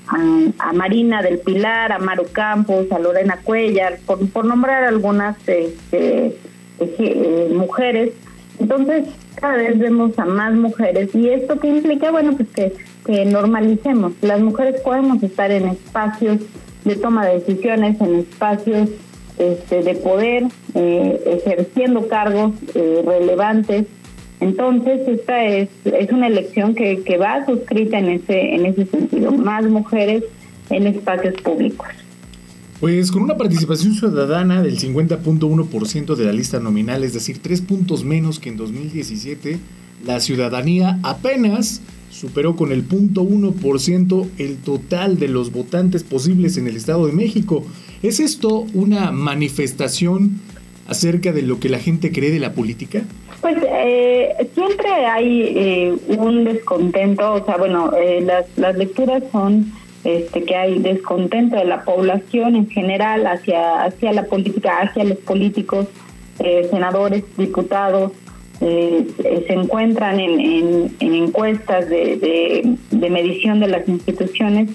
Marina 0.73 1.21
del 1.21 1.37
Pilar, 1.37 1.91
a 1.91 1.99
Maru 1.99 2.25
Campos, 2.31 2.91
a 2.91 2.97
Lorena 2.97 3.37
Cuellar, 3.43 3.99
por, 4.03 4.43
nombrar 4.43 4.83
algunas 4.83 5.37
este, 5.47 6.35
eh, 6.79 7.51
mujeres. 7.53 8.13
Entonces, 8.59 9.09
cada 9.35 9.57
vez 9.57 9.77
vemos 9.77 10.17
a 10.17 10.25
más 10.25 10.55
mujeres 10.55 11.13
y 11.13 11.29
esto 11.29 11.59
que 11.59 11.67
implica, 11.67 12.09
bueno, 12.09 12.35
pues 12.35 12.49
que, 12.49 12.73
que 13.05 13.25
normalicemos. 13.25 14.13
Las 14.21 14.41
mujeres 14.41 14.81
podemos 14.81 15.21
estar 15.21 15.51
en 15.51 15.67
espacios 15.67 16.39
de 16.83 16.95
toma 16.95 17.27
de 17.27 17.35
decisiones, 17.35 18.01
en 18.01 18.15
espacios 18.15 18.89
este, 19.37 19.83
de 19.83 19.95
poder, 19.95 20.43
eh, 20.75 21.41
ejerciendo 21.43 22.07
cargos 22.07 22.53
eh, 22.75 23.03
relevantes 23.05 23.85
entonces, 24.41 25.07
esta 25.07 25.45
es, 25.45 25.69
es 25.85 26.11
una 26.11 26.25
elección 26.25 26.73
que, 26.73 27.03
que 27.03 27.17
va 27.17 27.45
suscrita 27.45 27.99
en 27.99 28.09
ese, 28.09 28.55
en 28.55 28.65
ese 28.65 28.87
sentido, 28.87 29.31
más 29.31 29.63
mujeres 29.65 30.23
en 30.71 30.87
espacios 30.87 31.35
públicos. 31.41 31.87
Pues 32.79 33.11
con 33.11 33.21
una 33.21 33.37
participación 33.37 33.93
ciudadana 33.93 34.63
del 34.63 34.79
50.1% 34.79 36.15
de 36.15 36.25
la 36.25 36.33
lista 36.33 36.59
nominal, 36.59 37.03
es 37.03 37.13
decir, 37.13 37.37
tres 37.39 37.61
puntos 37.61 38.03
menos 38.03 38.39
que 38.39 38.49
en 38.49 38.57
2017, 38.57 39.59
la 40.03 40.19
ciudadanía 40.19 40.97
apenas 41.03 41.83
superó 42.09 42.55
con 42.55 42.71
el 42.71 42.87
0.1% 42.89 44.27
el 44.39 44.57
total 44.57 45.19
de 45.19 45.27
los 45.27 45.51
votantes 45.51 46.03
posibles 46.03 46.57
en 46.57 46.67
el 46.67 46.75
Estado 46.75 47.05
de 47.05 47.13
México. 47.13 47.63
¿Es 48.03 48.19
esto 48.19 48.65
una 48.73 49.11
manifestación 49.11 50.39
acerca 50.87 51.31
de 51.31 51.43
lo 51.43 51.59
que 51.59 51.69
la 51.69 51.77
gente 51.77 52.11
cree 52.11 52.31
de 52.31 52.39
la 52.39 52.53
política? 52.53 53.03
Pues 53.41 53.57
eh, 53.63 54.49
siempre 54.55 54.89
hay 55.05 55.41
eh, 55.55 55.95
un 56.17 56.43
descontento, 56.43 57.33
o 57.33 57.45
sea, 57.45 57.57
bueno, 57.57 57.91
eh, 57.95 58.21
las, 58.21 58.45
las 58.57 58.75
lecturas 58.75 59.23
son 59.31 59.71
este, 60.03 60.43
que 60.43 60.55
hay 60.55 60.79
descontento 60.79 61.55
de 61.57 61.65
la 61.65 61.83
población 61.83 62.55
en 62.55 62.69
general 62.69 63.27
hacia, 63.27 63.83
hacia 63.83 64.13
la 64.13 64.25
política, 64.25 64.79
hacia 64.79 65.03
los 65.03 65.17
políticos, 65.19 65.87
senadores, 66.71 67.23
diputados, 67.37 68.13
se 68.59 69.53
encuentran 69.53 70.19
en, 70.19 70.91
en, 70.99 71.13
encuestas 71.13 71.87
de 71.87 72.77
medición 73.11 73.59
de 73.59 73.67
las 73.67 73.87
instituciones 73.87 74.69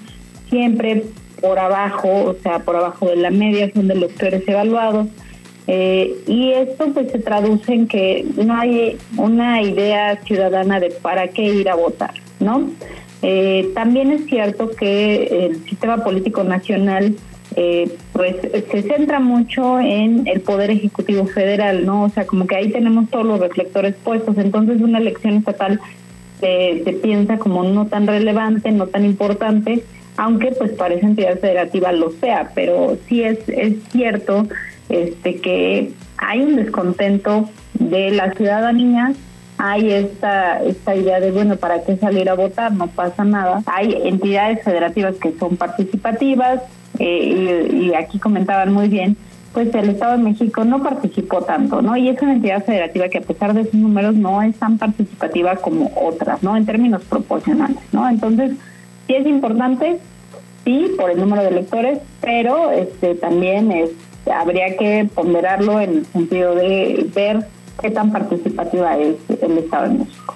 siempre 0.49 1.03
por 1.41 1.59
abajo, 1.59 2.23
o 2.25 2.35
sea, 2.41 2.59
por 2.59 2.75
abajo 2.75 3.07
de 3.07 3.17
la 3.17 3.31
media 3.31 3.71
son 3.73 3.87
de 3.87 3.95
los 3.95 4.11
peores 4.13 4.47
evaluados 4.47 5.07
eh, 5.67 6.15
y 6.27 6.51
esto 6.53 6.93
pues 6.93 7.11
se 7.11 7.19
traduce 7.19 7.73
en 7.73 7.87
que 7.87 8.25
no 8.37 8.55
hay 8.55 8.97
una 9.17 9.61
idea 9.61 10.17
ciudadana 10.23 10.79
de 10.79 10.91
para 10.91 11.27
qué 11.27 11.43
ir 11.43 11.69
a 11.69 11.75
votar, 11.75 12.13
¿no? 12.39 12.69
Eh, 13.21 13.71
también 13.73 14.11
es 14.11 14.25
cierto 14.27 14.69
que 14.71 15.45
el 15.45 15.63
sistema 15.65 15.97
político 15.97 16.43
nacional 16.45 17.15
eh, 17.57 17.91
pues 18.13 18.35
se 18.71 18.81
centra 18.83 19.19
mucho 19.19 19.79
en 19.79 20.25
el 20.27 20.39
poder 20.39 20.71
ejecutivo 20.71 21.25
federal, 21.25 21.85
¿no? 21.85 22.03
O 22.03 22.09
sea, 22.09 22.25
como 22.25 22.47
que 22.47 22.55
ahí 22.55 22.71
tenemos 22.71 23.09
todos 23.09 23.25
los 23.25 23.39
reflectores 23.39 23.95
puestos, 23.95 24.37
entonces 24.37 24.79
una 24.79 24.99
elección 24.99 25.35
estatal 25.35 25.81
se, 26.39 26.81
se 26.85 26.93
piensa 26.93 27.39
como 27.39 27.63
no 27.63 27.87
tan 27.87 28.07
relevante, 28.07 28.71
no 28.71 28.87
tan 28.87 29.03
importante, 29.03 29.83
aunque 30.17 30.51
pues 30.51 30.71
para 30.71 30.95
esa 30.95 31.07
entidad 31.07 31.39
federativa 31.39 31.91
lo 31.91 32.11
sea, 32.11 32.51
pero 32.53 32.97
sí 33.07 33.23
es, 33.23 33.39
es 33.47 33.75
cierto 33.91 34.47
este 34.89 35.35
que 35.39 35.93
hay 36.17 36.41
un 36.41 36.55
descontento 36.55 37.49
de 37.73 38.11
la 38.11 38.33
ciudadanía. 38.33 39.13
Hay 39.59 39.91
esta 39.91 40.61
esta 40.63 40.95
idea 40.95 41.19
de 41.19 41.31
bueno 41.31 41.55
para 41.55 41.83
qué 41.83 41.97
salir 41.97 42.29
a 42.29 42.35
votar 42.35 42.73
no 42.73 42.87
pasa 42.87 43.23
nada. 43.23 43.63
Hay 43.65 43.93
entidades 44.05 44.63
federativas 44.63 45.15
que 45.15 45.33
son 45.39 45.57
participativas 45.57 46.61
eh, 46.99 47.69
y, 47.71 47.93
aquí 47.93 48.19
comentaban 48.19 48.73
muy 48.73 48.87
bien 48.87 49.17
pues 49.53 49.73
el 49.73 49.89
Estado 49.89 50.17
de 50.17 50.23
México 50.23 50.65
no 50.65 50.83
participó 50.83 51.41
tanto 51.41 51.81
no 51.81 51.95
y 51.95 52.09
es 52.09 52.21
una 52.21 52.33
entidad 52.33 52.63
federativa 52.63 53.07
que 53.09 53.19
a 53.19 53.21
pesar 53.21 53.53
de 53.53 53.63
sus 53.65 53.75
números 53.75 54.15
no 54.15 54.41
es 54.41 54.55
tan 54.57 54.77
participativa 54.77 55.55
como 55.57 55.91
otras 55.95 56.43
no 56.43 56.57
en 56.57 56.65
términos 56.65 57.03
proporcionales 57.03 57.77
no 57.91 58.07
entonces 58.09 58.53
sí 59.07 59.15
es 59.15 59.25
importante 59.25 59.99
sí 60.65 60.91
por 60.97 61.09
el 61.11 61.19
número 61.19 61.41
de 61.41 61.49
electores 61.49 61.99
pero 62.21 62.71
este 62.71 63.15
también 63.15 63.71
es 63.71 63.91
habría 64.31 64.75
que 64.77 65.09
ponderarlo 65.13 65.79
en 65.79 65.97
el 65.97 66.05
sentido 66.05 66.55
de 66.55 67.07
ver 67.15 67.45
qué 67.81 67.91
tan 67.91 68.11
participativa 68.11 68.97
es 68.97 69.15
el 69.41 69.57
Estado 69.57 69.89
de 69.89 69.99
México. 69.99 70.35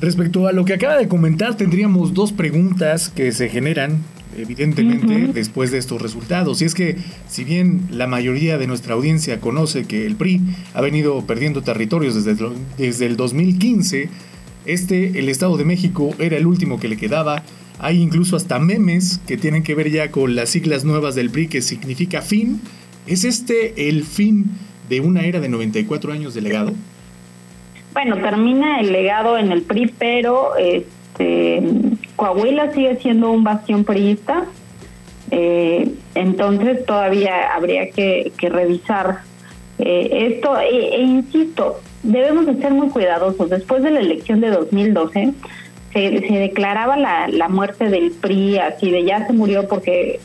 Respecto 0.00 0.46
a 0.46 0.52
lo 0.52 0.64
que 0.64 0.74
acaba 0.74 0.96
de 0.96 1.08
comentar, 1.08 1.56
tendríamos 1.56 2.14
dos 2.14 2.32
preguntas 2.32 3.10
que 3.10 3.32
se 3.32 3.48
generan 3.48 3.98
evidentemente 4.36 5.32
después 5.34 5.70
de 5.70 5.78
estos 5.78 6.00
resultados. 6.00 6.62
Y 6.62 6.64
es 6.64 6.74
que 6.74 6.96
si 7.28 7.44
bien 7.44 7.82
la 7.90 8.06
mayoría 8.06 8.56
de 8.56 8.66
nuestra 8.66 8.94
audiencia 8.94 9.40
conoce 9.40 9.84
que 9.84 10.06
el 10.06 10.16
PRI 10.16 10.40
ha 10.72 10.80
venido 10.80 11.26
perdiendo 11.26 11.62
territorios 11.62 12.14
desde, 12.14 12.48
desde 12.78 13.06
el 13.06 13.16
2015, 13.16 14.08
este, 14.64 15.18
el 15.18 15.28
Estado 15.28 15.56
de 15.56 15.64
México, 15.64 16.14
era 16.18 16.36
el 16.36 16.46
último 16.46 16.80
que 16.80 16.88
le 16.88 16.96
quedaba. 16.96 17.42
Hay 17.80 18.00
incluso 18.00 18.36
hasta 18.36 18.58
memes 18.58 19.20
que 19.26 19.36
tienen 19.36 19.62
que 19.62 19.74
ver 19.74 19.90
ya 19.90 20.10
con 20.10 20.36
las 20.36 20.50
siglas 20.50 20.84
nuevas 20.84 21.14
del 21.14 21.30
PRI 21.30 21.48
que 21.48 21.62
significa 21.62 22.22
fin 22.22 22.60
¿Es 23.06 23.24
este 23.24 23.88
el 23.88 24.04
fin 24.04 24.44
de 24.88 25.00
una 25.00 25.22
era 25.24 25.40
de 25.40 25.48
94 25.48 26.12
años 26.12 26.34
de 26.34 26.42
legado? 26.42 26.72
Bueno, 27.92 28.16
termina 28.18 28.78
el 28.78 28.92
legado 28.92 29.36
en 29.36 29.50
el 29.50 29.62
PRI, 29.62 29.92
pero 29.98 30.56
este, 30.56 31.60
Coahuila 32.16 32.72
sigue 32.72 32.98
siendo 33.00 33.30
un 33.30 33.42
bastión 33.42 33.84
priista. 33.84 34.44
Eh, 35.32 35.92
entonces 36.14 36.84
todavía 36.86 37.54
habría 37.54 37.90
que, 37.90 38.32
revisar 38.40 39.22
eh, 39.78 40.28
esto. 40.30 40.56
E, 40.60 40.96
e, 40.96 41.02
insisto, 41.02 41.80
debemos 42.02 42.46
de 42.46 42.56
ser 42.60 42.72
muy 42.72 42.90
cuidadosos. 42.90 43.50
Después 43.50 43.82
de 43.82 43.90
la 43.90 44.00
elección 44.00 44.40
de 44.40 44.50
2012, 44.50 45.32
se, 45.92 46.20
se 46.20 46.34
declaraba 46.34 46.96
la, 46.96 47.28
la 47.28 47.48
muerte 47.48 47.88
del 47.88 48.12
PRI, 48.12 48.58
así 48.58 48.90
de 48.90 49.04
ya 49.04 49.26
se 49.26 49.32
murió 49.32 49.68
porque 49.68 50.20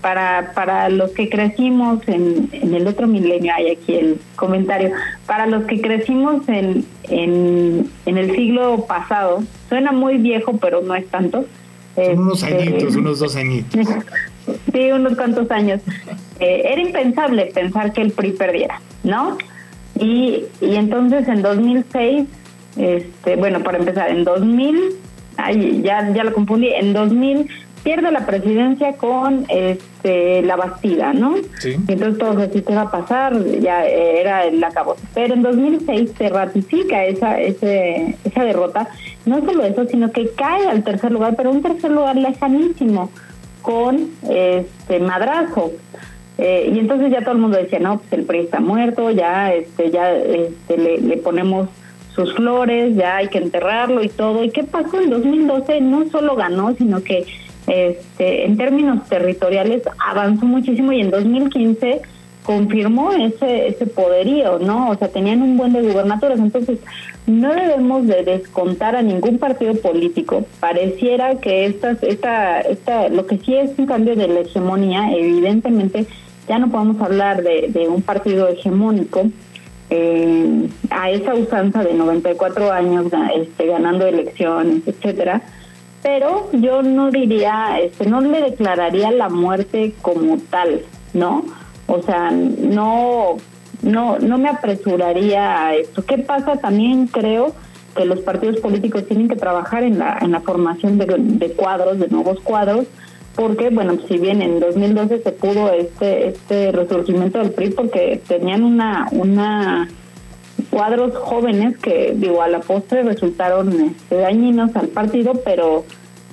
para, 0.00 0.52
para 0.54 0.88
los 0.88 1.10
que 1.10 1.28
crecimos 1.28 2.06
en, 2.08 2.48
en 2.52 2.74
el 2.74 2.86
otro 2.86 3.06
milenio, 3.06 3.52
hay 3.54 3.70
aquí 3.70 3.94
el 3.94 4.20
comentario, 4.36 4.92
para 5.26 5.46
los 5.46 5.64
que 5.64 5.80
crecimos 5.80 6.48
en, 6.48 6.84
en, 7.04 7.90
en 8.06 8.18
el 8.18 8.34
siglo 8.34 8.86
pasado, 8.86 9.42
suena 9.68 9.92
muy 9.92 10.18
viejo, 10.18 10.56
pero 10.58 10.80
no 10.82 10.94
es 10.94 11.06
tanto. 11.08 11.44
Son 11.94 12.18
unos 12.18 12.42
este, 12.42 12.62
añitos, 12.62 12.96
unos 12.96 13.18
dos 13.18 13.36
añitos. 13.36 13.80
sí, 14.72 14.92
unos 14.92 15.16
cuantos 15.16 15.50
años. 15.50 15.80
Eh, 16.38 16.62
era 16.64 16.80
impensable 16.80 17.46
pensar 17.46 17.92
que 17.92 18.00
el 18.00 18.12
PRI 18.12 18.32
perdiera, 18.32 18.80
¿no? 19.02 19.36
Y, 19.98 20.44
y 20.62 20.76
entonces 20.76 21.28
en 21.28 21.42
2006, 21.42 22.26
este, 22.76 23.36
bueno, 23.36 23.62
para 23.62 23.78
empezar, 23.78 24.08
en 24.08 24.24
2000, 24.24 24.94
ay, 25.44 25.82
ya, 25.82 26.12
ya 26.12 26.24
lo 26.24 26.32
confundí, 26.32 26.68
en 26.68 26.92
2000 26.92 27.48
pierde 27.82 28.10
la 28.10 28.26
presidencia 28.26 28.92
con 28.94 29.46
este 29.48 30.42
la 30.42 30.56
Bastida, 30.56 31.12
¿no? 31.12 31.36
Sí. 31.58 31.76
Entonces 31.88 32.18
todo 32.18 32.42
así 32.42 32.60
te 32.62 32.74
va 32.74 32.82
a 32.82 32.90
pasar, 32.90 33.42
ya 33.60 33.84
era 33.86 34.44
el 34.44 34.62
acabo. 34.62 34.96
Pero 35.14 35.34
en 35.34 35.42
2006 35.42 36.12
se 36.16 36.28
ratifica 36.28 37.04
esa 37.04 37.40
ese, 37.40 38.16
esa 38.24 38.44
derrota, 38.44 38.88
no 39.26 39.40
solo 39.40 39.64
eso, 39.64 39.86
sino 39.86 40.10
que 40.10 40.30
cae 40.30 40.66
al 40.68 40.84
tercer 40.84 41.12
lugar, 41.12 41.34
pero 41.36 41.50
un 41.50 41.62
tercer 41.62 41.90
lugar 41.90 42.16
lejanísimo 42.16 43.10
con 43.62 44.10
este 44.28 45.00
madrazo. 45.00 45.72
Eh, 46.38 46.72
y 46.74 46.78
entonces 46.78 47.10
ya 47.10 47.20
todo 47.20 47.32
el 47.32 47.40
mundo 47.40 47.58
decía, 47.58 47.78
no, 47.80 47.98
pues 47.98 48.12
el 48.14 48.24
PRI 48.24 48.40
está 48.40 48.60
muerto, 48.60 49.10
ya 49.10 49.52
este 49.52 49.90
ya 49.90 50.10
este, 50.12 50.78
le, 50.78 50.98
le 50.98 51.16
ponemos 51.18 51.68
sus 52.20 52.34
flores, 52.34 52.94
ya 52.96 53.16
hay 53.16 53.28
que 53.28 53.38
enterrarlo 53.38 54.02
y 54.02 54.08
todo. 54.08 54.44
¿Y 54.44 54.50
qué 54.50 54.64
pasó 54.64 55.00
en 55.00 55.10
2012? 55.10 55.80
No 55.80 56.08
solo 56.10 56.36
ganó, 56.36 56.74
sino 56.74 57.02
que 57.02 57.26
este, 57.66 58.46
en 58.46 58.56
términos 58.56 59.08
territoriales 59.08 59.82
avanzó 60.06 60.46
muchísimo 60.46 60.92
y 60.92 61.00
en 61.00 61.10
2015 61.10 62.02
confirmó 62.44 63.12
ese, 63.12 63.68
ese 63.68 63.86
poderío, 63.86 64.58
¿no? 64.58 64.90
O 64.90 64.96
sea, 64.96 65.08
tenían 65.08 65.42
un 65.42 65.56
buen 65.56 65.72
de 65.72 65.82
gubernaturas, 65.82 66.38
entonces 66.38 66.78
no 67.26 67.52
debemos 67.52 68.06
de 68.06 68.24
descontar 68.24 68.96
a 68.96 69.02
ningún 69.02 69.38
partido 69.38 69.74
político. 69.74 70.44
Pareciera 70.58 71.36
que 71.36 71.66
esta, 71.66 71.92
esta, 72.02 72.60
esta, 72.62 73.08
lo 73.08 73.26
que 73.26 73.38
sí 73.38 73.54
es 73.54 73.78
un 73.78 73.86
cambio 73.86 74.16
de 74.16 74.28
la 74.28 74.40
hegemonía, 74.40 75.12
evidentemente 75.12 76.06
ya 76.48 76.58
no 76.58 76.70
podemos 76.70 77.00
hablar 77.00 77.42
de, 77.42 77.68
de 77.68 77.88
un 77.88 78.02
partido 78.02 78.48
hegemónico, 78.48 79.30
eh, 79.90 80.68
a 80.90 81.10
esa 81.10 81.34
usanza 81.34 81.82
de 81.82 81.94
94 81.94 82.72
años 82.72 83.06
este, 83.36 83.66
ganando 83.66 84.06
elecciones, 84.06 84.86
etcétera. 84.86 85.42
Pero 86.02 86.48
yo 86.52 86.82
no 86.82 87.10
diría, 87.10 87.78
este, 87.80 88.08
no 88.08 88.20
le 88.20 88.40
declararía 88.40 89.10
la 89.10 89.28
muerte 89.28 89.94
como 90.00 90.38
tal, 90.48 90.82
¿no? 91.12 91.44
O 91.86 92.00
sea, 92.02 92.30
no, 92.30 93.36
no, 93.82 94.18
no 94.18 94.38
me 94.38 94.48
apresuraría 94.48 95.66
a 95.66 95.74
esto. 95.74 96.04
¿Qué 96.04 96.18
pasa? 96.18 96.56
También 96.56 97.06
creo 97.08 97.54
que 97.94 98.04
los 98.04 98.20
partidos 98.20 98.60
políticos 98.60 99.06
tienen 99.06 99.28
que 99.28 99.36
trabajar 99.36 99.82
en 99.82 99.98
la, 99.98 100.18
en 100.22 100.30
la 100.30 100.40
formación 100.40 100.96
de, 100.96 101.06
de 101.18 101.52
cuadros, 101.52 101.98
de 101.98 102.08
nuevos 102.08 102.40
cuadros, 102.40 102.86
porque 103.34 103.70
bueno 103.70 103.96
si 104.08 104.18
bien 104.18 104.42
en 104.42 104.60
2012 104.60 105.22
se 105.22 105.32
pudo 105.32 105.72
este 105.72 106.28
este 106.28 106.72
resurgimiento 106.72 107.38
del 107.38 107.52
PRI 107.52 107.70
porque 107.70 108.20
tenían 108.26 108.62
una 108.62 109.08
una 109.12 109.88
cuadros 110.70 111.16
jóvenes 111.16 111.78
que 111.78 112.12
digo 112.16 112.42
a 112.42 112.48
la 112.48 112.60
postre 112.60 113.02
resultaron 113.02 113.72
este, 113.80 114.16
dañinos 114.16 114.74
al 114.76 114.88
partido 114.88 115.32
pero 115.44 115.84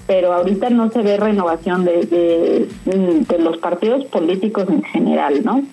pero 0.07 0.33
ahorita 0.33 0.69
no 0.69 0.89
se 0.89 1.01
ve 1.01 1.17
renovación 1.17 1.83
de, 1.83 2.05
de, 2.05 2.67
de 2.85 3.39
los 3.39 3.57
partidos 3.57 4.05
políticos 4.05 4.65
en 4.69 4.83
general 4.83 5.43
no 5.43 5.63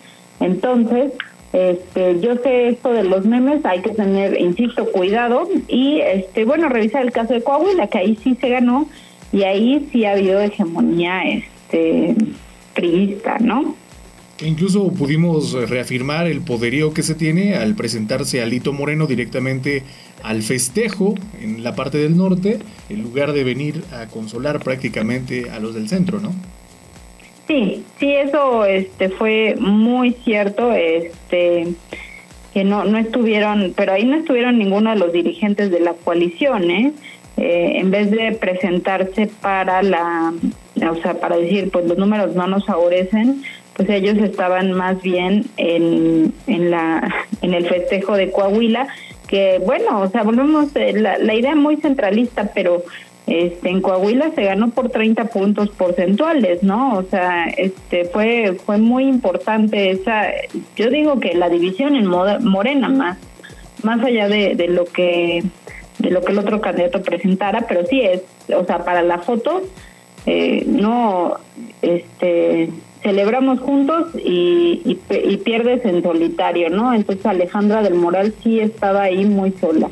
entonces 0.41 1.13
este, 1.55 2.19
yo 2.21 2.35
sé 2.43 2.71
esto 2.71 2.93
de 2.93 3.05
los 3.05 3.25
memes, 3.27 3.65
hay 3.65 3.81
que 3.81 3.91
tener, 3.91 4.41
insisto, 4.41 4.91
cuidado 4.91 5.49
y, 5.69 6.01
este, 6.01 6.45
bueno, 6.45 6.69
revisar 6.69 7.03
el 7.03 7.13
caso 7.13 7.33
de 7.33 7.45
Coahuila, 7.45 7.87
que 7.87 7.99
ahí 7.99 8.17
sí 8.17 8.37
se 8.41 8.49
ganó 8.49 8.89
y 9.35 9.43
ahí 9.43 9.89
sí 9.91 10.05
ha 10.05 10.13
habido 10.13 10.41
hegemonía 10.41 11.23
este 11.25 12.15
priista, 12.73 13.39
¿no? 13.41 13.75
Que 14.37 14.47
incluso 14.47 14.93
pudimos 14.93 15.53
reafirmar 15.69 16.29
el 16.29 16.41
poderío 16.41 16.95
que 16.95 17.03
se 17.03 17.17
tiene 17.17 17.57
al 17.57 17.75
presentarse 17.75 18.43
a 18.43 18.47
Lito 18.47 18.73
Moreno 18.73 19.07
directamente 19.07 19.83
al 20.23 20.43
festejo 20.43 21.15
en 21.43 21.65
la 21.65 21.75
parte 21.75 21.99
del 21.99 22.17
norte, 22.17 22.61
en 22.89 23.03
lugar 23.03 23.33
de 23.33 23.43
venir 23.43 23.83
a 23.93 24.07
consolar 24.07 24.61
prácticamente 24.61 25.51
a 25.51 25.59
los 25.59 25.75
del 25.75 25.89
centro, 25.89 26.21
¿no? 26.21 26.33
Sí, 27.49 27.83
sí, 27.99 28.13
eso 28.13 28.65
este 28.65 29.09
fue 29.09 29.57
muy 29.59 30.13
cierto, 30.25 30.73
este 30.73 31.75
que 32.53 32.63
no 32.63 32.85
no 32.85 32.99
estuvieron, 32.99 33.75
pero 33.77 33.93
ahí 33.93 34.05
no 34.05 34.17
estuvieron 34.17 34.59
ninguno 34.59 34.91
de 34.91 34.97
los 34.97 35.13
dirigentes 35.13 35.73
de 35.73 35.81
la 35.81 35.93
coalición, 35.93 36.71
¿eh? 36.71 36.93
Eh, 37.37 37.79
en 37.81 37.91
vez 37.91 38.11
de 38.13 38.33
presentarse 38.33 39.27
para 39.27 39.83
la, 39.83 40.33
o 40.89 40.95
sea, 41.03 41.15
para 41.15 41.37
decir, 41.37 41.71
pues 41.73 41.85
los 41.87 41.99
números 41.99 42.35
no 42.37 42.47
nos 42.47 42.65
favorecen, 42.65 43.43
pues 43.77 43.89
ellos 43.91 44.17
estaban 44.19 44.73
más 44.73 45.03
bien 45.03 45.47
en, 45.57 46.33
en, 46.47 46.71
la, 46.71 47.13
en 47.43 47.55
el 47.55 47.67
festejo 47.67 48.17
de 48.17 48.31
Coahuila, 48.31 48.87
que 49.27 49.61
bueno, 49.65 50.01
o 50.01 50.09
sea, 50.09 50.23
volvemos, 50.23 50.69
la, 50.75 51.19
la 51.19 51.35
idea 51.35 51.57
muy 51.57 51.77
centralista, 51.77 52.53
pero 52.55 52.85
este 53.27 53.71
en 53.71 53.81
Coahuila 53.81 54.31
se 54.35 54.45
ganó 54.45 54.71
por 54.71 54.91
30 54.91 55.25
puntos 55.27 55.71
porcentuales, 55.71 56.63
¿no? 56.63 56.99
O 56.99 57.03
sea, 57.05 57.47
este 57.47 58.05
fue 58.05 58.57
fue 58.65 58.77
muy 58.77 59.05
importante 59.05 59.91
esa 59.91 60.27
yo 60.77 60.91
digo 60.91 61.19
que 61.21 61.35
la 61.35 61.49
división 61.49 61.97
en 61.97 62.07
Morena 62.07 62.91
más 62.91 63.17
más 63.83 64.05
allá 64.05 64.29
de, 64.29 64.55
de 64.57 64.69
lo 64.69 64.85
que 64.85 65.43
de 66.05 66.11
lo 66.11 66.21
que 66.23 66.33
el 66.33 66.39
otro 66.39 66.61
candidato 66.61 67.03
presentara, 67.03 67.67
pero 67.67 67.85
sí 67.87 68.01
es, 68.03 68.23
o 68.55 68.65
sea, 68.65 68.85
para 68.85 69.03
la 69.03 69.19
foto, 69.19 69.63
eh, 70.27 70.65
no, 70.67 71.39
este, 71.83 72.71
celebramos 73.03 73.61
juntos 73.61 74.09
y, 74.15 74.81
y, 74.85 75.37
pierdes 75.39 75.85
en 75.85 76.03
solitario, 76.03 76.71
¿no? 76.71 76.95
Entonces 76.95 77.27
Alejandra 77.27 77.83
del 77.83 77.95
Moral 77.95 78.35
sí 78.43 78.61
estaba 78.61 79.03
ahí 79.03 79.25
muy 79.25 79.53
sola. 79.53 79.91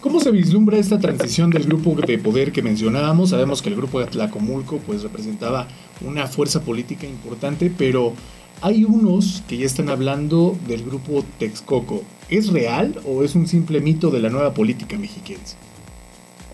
¿Cómo 0.00 0.18
se 0.18 0.30
vislumbra 0.30 0.78
esta 0.78 0.98
transición 0.98 1.50
del 1.50 1.64
grupo 1.64 1.94
de 1.94 2.16
poder 2.16 2.52
que 2.52 2.62
mencionábamos? 2.62 3.30
Sabemos 3.30 3.60
que 3.60 3.68
el 3.68 3.76
grupo 3.76 4.00
de 4.00 4.06
Tlacomulco 4.06 4.78
pues 4.78 5.02
representaba 5.02 5.68
una 6.00 6.26
fuerza 6.26 6.62
política 6.62 7.06
importante, 7.06 7.70
pero 7.76 8.14
hay 8.62 8.84
unos 8.84 9.42
que 9.46 9.58
ya 9.58 9.66
están 9.66 9.90
hablando 9.90 10.56
del 10.66 10.84
grupo 10.84 11.22
Texcoco. 11.38 12.02
¿Es 12.30 12.50
real 12.50 12.94
o 13.06 13.24
es 13.24 13.34
un 13.34 13.46
simple 13.46 13.82
mito 13.82 14.10
de 14.10 14.20
la 14.20 14.30
nueva 14.30 14.54
política 14.54 14.96
mexiquense? 14.96 15.56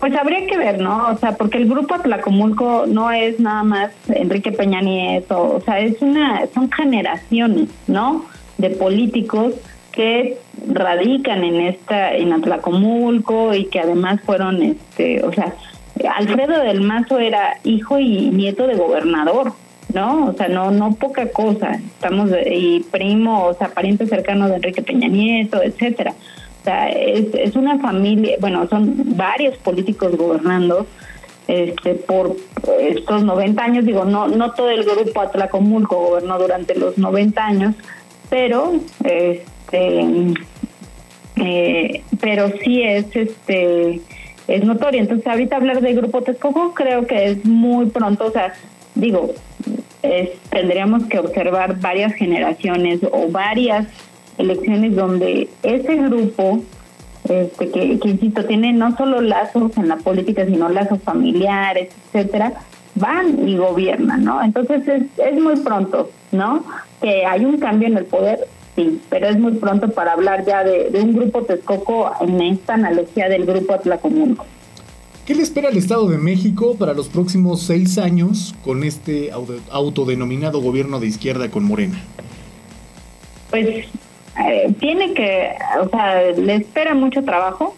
Pues 0.01 0.13
habría 0.13 0.45
que 0.45 0.57
ver, 0.57 0.81
¿no? 0.81 1.07
O 1.07 1.17
sea, 1.17 1.37
porque 1.37 1.57
el 1.57 1.69
grupo 1.69 1.95
Tlacomulco 2.01 2.85
no 2.85 3.11
es 3.11 3.39
nada 3.39 3.63
más 3.63 3.91
Enrique 4.09 4.51
Peña 4.51 4.81
Nieto, 4.81 5.55
o 5.55 5.61
sea, 5.61 5.79
es 5.79 6.01
una, 6.01 6.45
son 6.53 6.69
generaciones, 6.69 7.69
¿no? 7.87 8.25
De 8.57 8.71
políticos 8.71 9.53
que 9.91 10.37
radican 10.67 11.43
en 11.43 11.61
esta, 11.61 12.13
en 12.13 12.33
Atlacomulco 12.33 13.53
y 13.53 13.65
que 13.65 13.79
además 13.79 14.21
fueron, 14.21 14.61
este, 14.61 15.23
o 15.23 15.31
sea, 15.33 15.53
Alfredo 16.15 16.61
del 16.61 16.81
Mazo 16.81 17.19
era 17.19 17.57
hijo 17.63 17.99
y 17.99 18.29
nieto 18.29 18.67
de 18.67 18.75
gobernador, 18.75 19.53
¿no? 19.93 20.27
O 20.27 20.33
sea, 20.33 20.47
no 20.47 20.71
no 20.71 20.93
poca 20.95 21.29
cosa. 21.29 21.75
Estamos 21.75 22.29
y 22.49 22.85
primo, 22.91 23.45
o 23.45 23.53
sea, 23.53 23.69
pariente 23.69 24.05
cercano 24.05 24.47
de 24.47 24.55
Enrique 24.55 24.81
Peña 24.81 25.07
Nieto, 25.07 25.61
etcétera. 25.61 26.13
O 26.61 26.63
sea, 26.63 26.89
es, 26.89 27.33
es 27.33 27.55
una 27.55 27.79
familia, 27.79 28.37
bueno, 28.39 28.67
son 28.67 28.93
varios 29.17 29.57
políticos 29.57 30.15
gobernando 30.15 30.85
este 31.47 31.95
por 31.95 32.35
estos 32.79 33.23
90 33.23 33.63
años, 33.63 33.85
digo, 33.85 34.03
no 34.03 34.27
no 34.27 34.51
todo 34.51 34.69
el 34.69 34.83
grupo 34.83 35.21
Atlacomulco 35.21 35.95
gobernó 35.95 36.37
durante 36.37 36.75
los 36.75 36.97
90 36.97 37.45
años, 37.45 37.75
pero 38.29 38.73
este 39.03 39.45
eh, 39.71 40.33
pero 42.19 42.51
sí 42.63 42.83
es 42.83 43.15
este 43.15 44.01
es 44.47 44.63
notorio. 44.63 45.01
Entonces, 45.01 45.27
ahorita 45.27 45.57
hablar 45.57 45.81
de 45.81 45.93
Grupo 45.93 46.21
Texcoco 46.21 46.73
creo 46.73 47.05
que 47.05 47.25
es 47.25 47.45
muy 47.45 47.87
pronto, 47.87 48.27
o 48.27 48.31
sea, 48.31 48.53
digo, 48.95 49.33
tendríamos 50.49 51.05
que 51.05 51.19
observar 51.19 51.79
varias 51.79 52.13
generaciones 52.13 53.01
o 53.11 53.29
varias 53.29 53.87
elecciones 54.37 54.95
donde 54.95 55.49
ese 55.63 55.95
grupo, 55.95 56.61
este, 57.27 57.69
que, 57.71 57.99
insisto, 58.03 58.45
tiene 58.45 58.73
no 58.73 58.95
solo 58.95 59.21
lazos 59.21 59.75
en 59.77 59.87
la 59.87 59.97
política, 59.97 60.45
sino 60.45 60.69
lazos 60.69 61.01
familiares, 61.01 61.89
etcétera, 62.13 62.53
van 62.95 63.47
y 63.47 63.57
gobiernan, 63.57 64.23
¿no? 64.23 64.41
Entonces 64.43 64.87
es, 64.87 65.03
es 65.17 65.39
muy 65.41 65.57
pronto, 65.57 66.09
¿no? 66.31 66.63
Que 67.01 67.25
hay 67.25 67.45
un 67.45 67.57
cambio 67.57 67.87
en 67.87 67.97
el 67.97 68.05
poder, 68.05 68.47
sí, 68.77 69.01
pero 69.09 69.27
es 69.27 69.37
muy 69.37 69.53
pronto 69.53 69.89
para 69.89 70.13
hablar 70.13 70.45
ya 70.45 70.63
de, 70.63 70.89
de 70.89 71.01
un 71.01 71.13
grupo 71.13 71.43
Texcoco 71.43 72.09
en 72.21 72.39
esta 72.41 72.75
analogía 72.75 73.27
del 73.27 73.45
grupo 73.45 73.73
Atlacomulco. 73.73 74.45
¿Qué 75.27 75.35
le 75.35 75.43
espera 75.43 75.67
al 75.67 75.75
Estado 75.75 76.07
de 76.07 76.17
México 76.17 76.77
para 76.79 76.93
los 76.93 77.09
próximos 77.09 77.61
seis 77.61 77.97
años 77.97 78.55
con 78.63 78.85
este 78.85 79.31
autodenominado 79.69 80.61
gobierno 80.61 81.01
de 81.01 81.07
izquierda 81.07 81.51
con 81.51 81.65
Morena? 81.65 82.01
Pues 83.49 83.67
eh, 83.67 84.73
tiene 84.79 85.13
que, 85.13 85.49
o 85.81 85.89
sea, 85.89 86.31
le 86.31 86.55
espera 86.55 86.93
mucho 86.93 87.23
trabajo, 87.23 87.75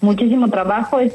muchísimo 0.00 0.48
trabajo. 0.48 0.98
Es, 0.98 1.12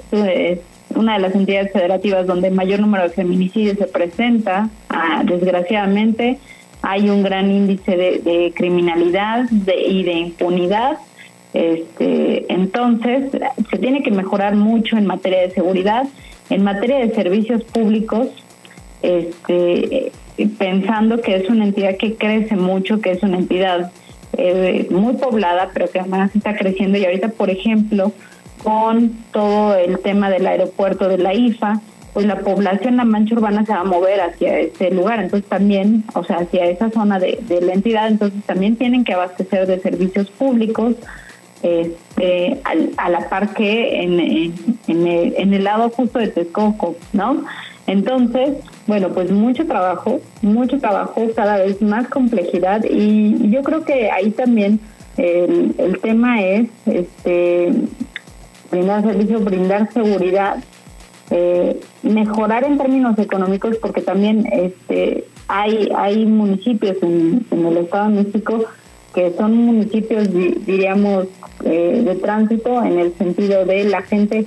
una 0.96 1.14
de 1.14 1.22
las 1.22 1.34
entidades 1.34 1.72
federativas 1.74 2.28
donde 2.28 2.52
mayor 2.52 2.80
número 2.80 3.06
de 3.06 3.10
feminicidios 3.10 3.80
se 3.80 3.88
presenta, 3.88 4.70
ah, 4.90 5.24
desgraciadamente. 5.26 6.38
Hay 6.84 7.10
un 7.10 7.24
gran 7.24 7.50
índice 7.50 7.98
de, 7.98 8.54
criminalidad 8.56 9.50
y 9.52 10.04
de 10.04 10.12
impunidad 10.13 11.00
este, 11.54 12.52
entonces, 12.52 13.32
se 13.69 13.78
tiene 13.78 14.02
que 14.02 14.12
mejorar 14.12 14.56
mucho 14.56 14.98
en 14.98 15.06
materia 15.06 15.41
de 15.41 15.52
seguridad, 15.52 16.06
en 16.50 16.63
materia 16.63 16.98
de 16.98 17.13
servicios 17.13 17.63
públicos, 17.63 18.30
este, 19.04 20.12
pensando 20.58 21.22
que 21.22 21.36
es 21.36 21.50
una 21.50 21.65
entidad 21.65 21.96
que 21.98 22.15
crece 22.15 22.56
mucho, 22.56 23.02
que 23.02 23.12
es 23.12 23.22
una 23.22 23.38
entidad 23.38 23.91
eh, 24.36 24.88
muy 24.89 25.13
poblada, 25.13 25.69
pero 25.74 25.89
que 25.89 26.00
además 26.00 26.36
está 26.36 26.56
creciendo. 26.56 26.98
Y 26.98 27.06
ahorita, 27.06 27.30
por 27.30 27.52
ejemplo, 27.52 28.12
con 28.63 29.12
todo 29.32 29.76
el 29.76 30.00
tema 30.00 30.32
del 30.32 30.48
aeropuerto 30.48 31.08
de 31.08 31.19
la 31.19 31.36
IFA, 31.36 31.82
pues 32.13 32.26
la 32.26 32.39
población, 32.39 32.97
la 32.97 33.06
mancha 33.06 33.36
urbana 33.36 33.65
se 33.65 33.73
va 33.73 33.80
a 33.80 33.86
mover 33.86 34.21
hacia 34.21 34.60
ese 34.60 34.91
lugar, 34.91 35.19
entonces 35.19 35.49
también, 35.49 36.04
o 36.13 36.23
sea, 36.23 36.38
hacia 36.38 36.65
esa 36.65 36.91
zona 36.91 37.19
de, 37.19 37.39
de 37.41 37.62
la 37.62 37.73
entidad, 37.73 38.08
entonces 38.08 38.43
también 38.45 38.76
tienen 38.76 39.04
que 39.04 39.13
abastecer 39.13 39.65
de 39.65 39.80
servicios 39.80 40.30
públicos, 40.30 40.95
este, 41.63 42.60
a 42.97 43.10
la 43.10 43.30
par 43.30 43.54
que 43.54 44.02
en, 44.02 44.19
en, 44.88 45.54
el, 45.54 45.63
lado 45.63 45.89
justo 45.89 46.19
de 46.19 46.28
Texcoco, 46.28 46.95
¿no? 47.13 47.45
Entonces, 47.88 48.58
bueno, 48.86 49.10
pues 49.10 49.32
mucho 49.32 49.65
trabajo, 49.65 50.19
mucho 50.41 50.78
trabajo, 50.80 51.21
cada 51.34 51.58
vez 51.58 51.82
más 51.82 52.10
complejidad 52.10 52.84
y 52.84 53.49
yo 53.49 53.63
creo 53.63 53.86
que 53.86 54.12
ahí 54.12 54.32
también 54.32 54.82
el, 55.15 55.73
el 55.78 55.99
tema 55.99 56.41
es 56.41 56.67
este 56.86 57.71
brindar 58.69 59.04
servicio, 59.04 59.39
brindar 59.39 59.91
seguridad, 59.93 60.58
eh, 61.30 61.80
mejorar 62.04 62.66
en 62.66 62.78
términos 62.78 63.18
económicos 63.18 63.78
porque 63.78 64.02
también 64.02 64.46
este 64.52 65.26
hay 65.48 65.90
hay 65.96 66.26
municipios 66.26 66.98
en, 67.02 67.46
el 67.52 67.78
Estado 67.78 68.10
de 68.10 68.24
México 68.24 68.66
que 69.16 69.34
son 69.38 69.56
municipios 69.56 70.28
diríamos 70.32 71.28
eh, 71.64 72.02
de 72.06 72.16
tránsito 72.16 72.84
en 72.84 73.00
el 73.00 73.14
sentido 73.18 73.66
de 73.66 73.86
la 73.86 74.02
gente 74.02 74.46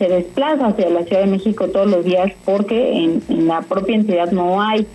se 0.00 0.08
desplaza 0.08 0.68
hacia 0.68 0.88
la 0.88 1.04
Ciudad 1.04 1.24
de 1.24 1.30
México 1.30 1.68
todos 1.68 1.86
los 1.86 2.04
días 2.04 2.32
porque 2.46 3.04
en, 3.04 3.46
la 3.46 3.60
propia 3.60 3.96
entidad 3.96 4.32
no 4.32 4.62
hay 4.62 4.86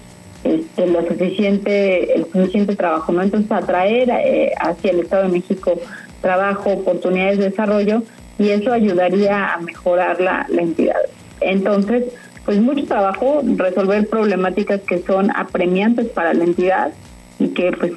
este, 0.43 0.87
lo 0.87 1.07
suficiente, 1.07 2.15
el 2.15 2.25
suficiente 2.25 2.75
trabajo, 2.75 3.11
¿no? 3.11 3.21
Entonces 3.21 3.51
atraer 3.51 4.09
eh, 4.09 4.51
hacia 4.59 4.91
el 4.91 5.01
Estado 5.01 5.23
de 5.23 5.29
México 5.29 5.73
trabajo, 6.21 6.71
oportunidades 6.71 7.37
de 7.37 7.51
desarrollo 7.51 8.01
y 8.37 8.49
eso 8.49 8.71
ayudaría 8.71 9.53
a 9.53 9.59
mejorar 9.59 10.19
la, 10.19 10.45
la 10.49 10.61
entidad. 10.61 10.99
Entonces, 11.41 12.05
pues 12.45 12.61
mucho 12.61 12.85
trabajo, 12.85 13.41
resolver 13.43 14.07
problemáticas 14.07 14.81
que 14.81 15.01
son 15.01 15.31
apremiantes 15.35 16.07
para 16.07 16.33
la 16.33 16.43
entidad 16.43 16.93
y 17.39 17.49
que 17.49 17.71
pues 17.71 17.93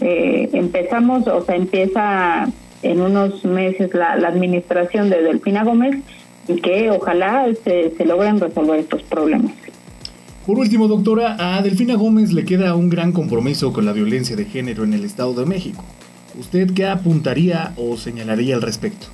eh, 0.00 0.50
empezamos, 0.52 1.26
o 1.28 1.44
sea, 1.44 1.54
empieza 1.54 2.48
en 2.82 3.00
unos 3.00 3.44
meses 3.44 3.94
la, 3.94 4.12
administración 4.12 5.10
de 5.10 5.22
Delfina 5.22 5.64
Gómez 5.64 5.96
y 6.48 6.56
que 6.56 6.90
ojalá 6.90 7.46
se, 7.64 7.94
se 7.96 8.04
logren 8.04 8.40
resolver 8.40 8.80
estos 8.80 9.02
problemas. 9.04 9.52
Por 10.44 10.58
último, 10.58 10.88
doctora, 10.88 11.36
a 11.38 11.62
Delfina 11.62 11.94
Gómez 11.94 12.32
le 12.32 12.44
queda 12.44 12.74
un 12.74 12.90
gran 12.90 13.12
compromiso 13.12 13.72
con 13.72 13.86
la 13.86 13.92
violencia 13.92 14.36
de 14.36 14.44
género 14.44 14.84
en 14.84 14.92
el 14.92 15.04
Estado 15.04 15.32
de 15.32 15.46
México. 15.46 15.84
¿Usted 16.38 16.74
qué 16.74 16.86
apuntaría 16.86 17.72
o 17.76 17.96
señalaría 17.96 18.56
al 18.56 18.62
respecto? 18.62 19.06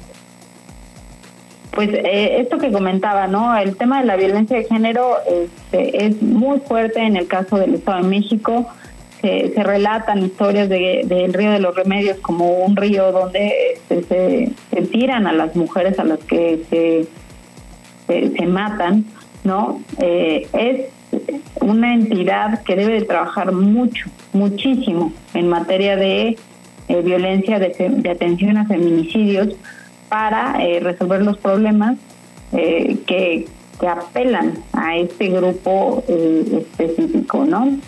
Pues 1.81 1.95
eh, 1.95 2.43
esto 2.43 2.59
que 2.59 2.71
comentaba, 2.71 3.27
¿no? 3.27 3.57
El 3.57 3.75
tema 3.75 4.01
de 4.01 4.07
la 4.07 4.17
violencia 4.17 4.59
de 4.59 4.65
género 4.65 5.17
este, 5.27 6.05
es 6.05 6.21
muy 6.21 6.61
fuerte 6.61 7.01
en 7.01 7.17
el 7.17 7.27
caso 7.27 7.57
del 7.57 7.77
Estado 7.77 8.03
de 8.03 8.09
México 8.09 8.69
se, 9.23 9.55
relatan 9.57 10.19
historias 10.19 10.69
del 10.69 11.33
río 11.33 11.51
de 11.51 11.59
los 11.59 11.75
remedios 11.75 12.19
como 12.19 12.59
un 12.59 12.77
río 12.77 13.13
donde 13.13 13.79
este, 13.89 14.53
se, 14.71 14.83
tiran 14.89 15.27
a 15.27 15.33
las 15.33 15.57
mujeres 15.57 15.99
a 15.99 16.05
las 16.05 16.19
que 16.19 16.61
se, 16.69 17.07
se, 18.07 18.47
matan, 18.47 19.07
¿no? 19.45 19.81
Eh, 20.03 20.49
es 20.53 20.87
una 21.63 21.95
entidad 21.95 22.63
que 22.63 22.77
debe 22.77 23.01
de 23.01 23.07
trabajar 23.07 23.53
mucho, 23.53 24.11
muchísimo 24.35 25.15
en 25.33 25.49
materia 25.49 25.97
de 25.97 26.37
eh, 26.89 27.03
violencia, 27.03 27.59
de, 27.59 28.11
atención 28.11 28.59
a 28.59 28.67
feminicidios 28.67 29.57
para 30.11 30.63
eh, 30.63 30.81
resolver 30.81 31.23
los 31.23 31.39
problemas 31.39 31.97
que, 32.53 33.47
que 33.81 33.89
apelan 33.89 34.59
a 34.73 34.97
este 34.97 35.29
grupo 35.29 36.05
específico, 36.07 37.47
¿no? 37.47 37.79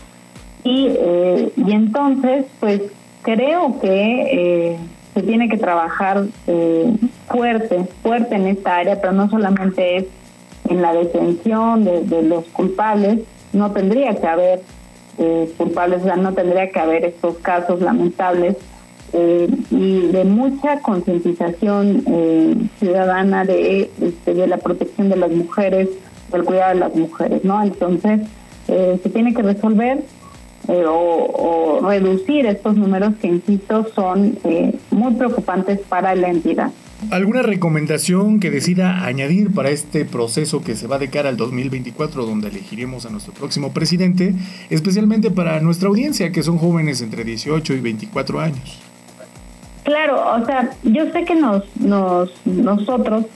Y, 0.65 0.89
eh, 0.89 1.53
y 1.57 1.73
entonces, 1.73 2.47
pues 2.61 2.83
creo 3.23 3.81
que 3.81 4.73
eh, 4.73 4.77
se 5.15 5.23
tiene 5.23 5.49
que 5.49 5.57
trabajar 5.57 6.25
eh, 6.47 6.95
fuerte, 7.29 7.85
fuerte 8.03 8.37
en 8.37 8.47
esta 8.47 8.77
área, 8.77 9.01
pero 9.01 9.13
no 9.13 9.29
solamente 9.29 9.97
es 9.97 10.05
en 10.69 10.81
la 10.81 10.93
detención 10.93 11.85
de, 11.85 12.23
los 12.23 12.45
culpables, 12.47 13.21
no 13.53 13.73
tendría 13.73 14.15
que 14.15 14.27
haber 14.27 14.63
culpables, 15.59 16.03
o 16.03 16.05
sea, 16.05 16.17
no 16.17 16.33
tendría 16.33 16.71
que 16.71 16.79
haber 16.79 17.05
estos 17.05 17.37
casos 17.39 17.81
lamentables 17.81 18.57
y 19.12 20.07
de 20.07 20.25
mucha 20.25 20.81
concientización 20.81 22.03
ciudadana 22.79 23.44
de, 23.44 23.90
este, 24.01 24.35
de 24.35 24.46
la 24.46 24.57
protección 24.57 25.09
de 25.11 25.16
las 25.16 25.31
mujeres, 25.31 25.88
del 26.33 26.44
cuidado 26.44 26.75
de 26.75 26.81
las 26.81 26.94
mujeres, 26.94 27.44
¿no? 27.44 27.62
Entonces, 27.62 28.20
se 28.66 29.11
tiene 29.11 29.35
que 29.35 29.42
resolver 29.42 30.03
eh, 30.68 30.85
o, 30.87 31.81
reducir 31.83 32.46
estos 32.46 32.77
números 32.77 33.14
que, 33.20 33.27
insisto, 33.27 33.88
son 33.94 34.38
eh, 34.44 34.79
muy 34.90 35.14
preocupantes 35.14 35.81
para 35.81 36.14
la 36.14 36.29
entidad. 36.29 36.70
¿Alguna 37.11 37.42
recomendación 37.42 38.38
que 38.38 38.53
decida 38.53 39.05
añadir 39.05 39.53
para 39.53 39.70
este 39.70 40.05
proceso 40.05 40.62
que 40.62 40.77
se 40.77 40.87
va 40.87 41.01
de 41.01 41.11
cara 41.11 41.31
al 41.31 41.37
2024, 41.37 42.25
donde 42.25 42.48
elegiremos 42.48 43.07
a 43.07 43.11
nuestro 43.11 43.33
próximo 43.33 43.72
presidente, 43.72 44.35
especialmente 44.70 45.33
para 45.33 45.61
nuestra 45.61 45.88
audiencia, 45.88 46.31
que 46.31 46.44
son 46.44 46.59
jóvenes 46.59 47.03
entre 47.03 47.25
18 47.25 47.75
y 47.75 47.81
24 47.81 48.38
años? 48.38 48.92
Claro, 49.83 50.23
o 50.37 50.47
sea, 50.47 50.71
yo 50.85 51.11
sé 51.11 51.25
que 51.25 51.35
nos, 51.35 51.64
nos 51.77 52.31
nosotros 52.45 53.27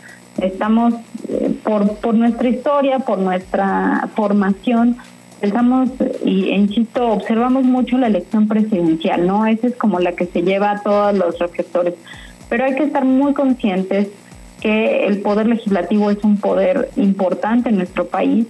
estamos, 0.40 0.94
eh, 1.28 1.54
por, 1.64 1.96
por 1.96 2.14
nuestra 2.14 2.48
historia, 2.48 3.00
por 3.00 3.18
nuestra 3.18 4.08
formación, 4.14 4.96
pensamos 5.40 5.90
y 6.24 6.50
insisto, 6.50 7.08
observamos 7.08 7.64
mucho 7.64 7.98
la 7.98 8.06
elección 8.06 8.46
presidencial, 8.48 9.26
¿no? 9.26 9.46
Esa 9.46 9.66
es 9.68 9.76
como 9.76 9.98
la 9.98 10.12
que 10.12 10.26
se 10.26 10.42
lleva 10.42 10.70
a 10.70 10.82
todos 10.82 11.16
los 11.16 11.38
reflectores. 11.38 11.94
Pero 12.48 12.64
hay 12.64 12.74
que 12.76 12.84
estar 12.84 13.04
muy 13.04 13.34
conscientes 13.34 14.08
que 14.60 15.06
el 15.06 15.20
poder 15.20 15.48
legislativo 15.48 16.10
es 16.10 16.22
un 16.22 16.38
poder 16.38 16.90
importante 16.96 17.68
en 17.68 17.76
nuestro 17.76 18.06
país 18.06 18.46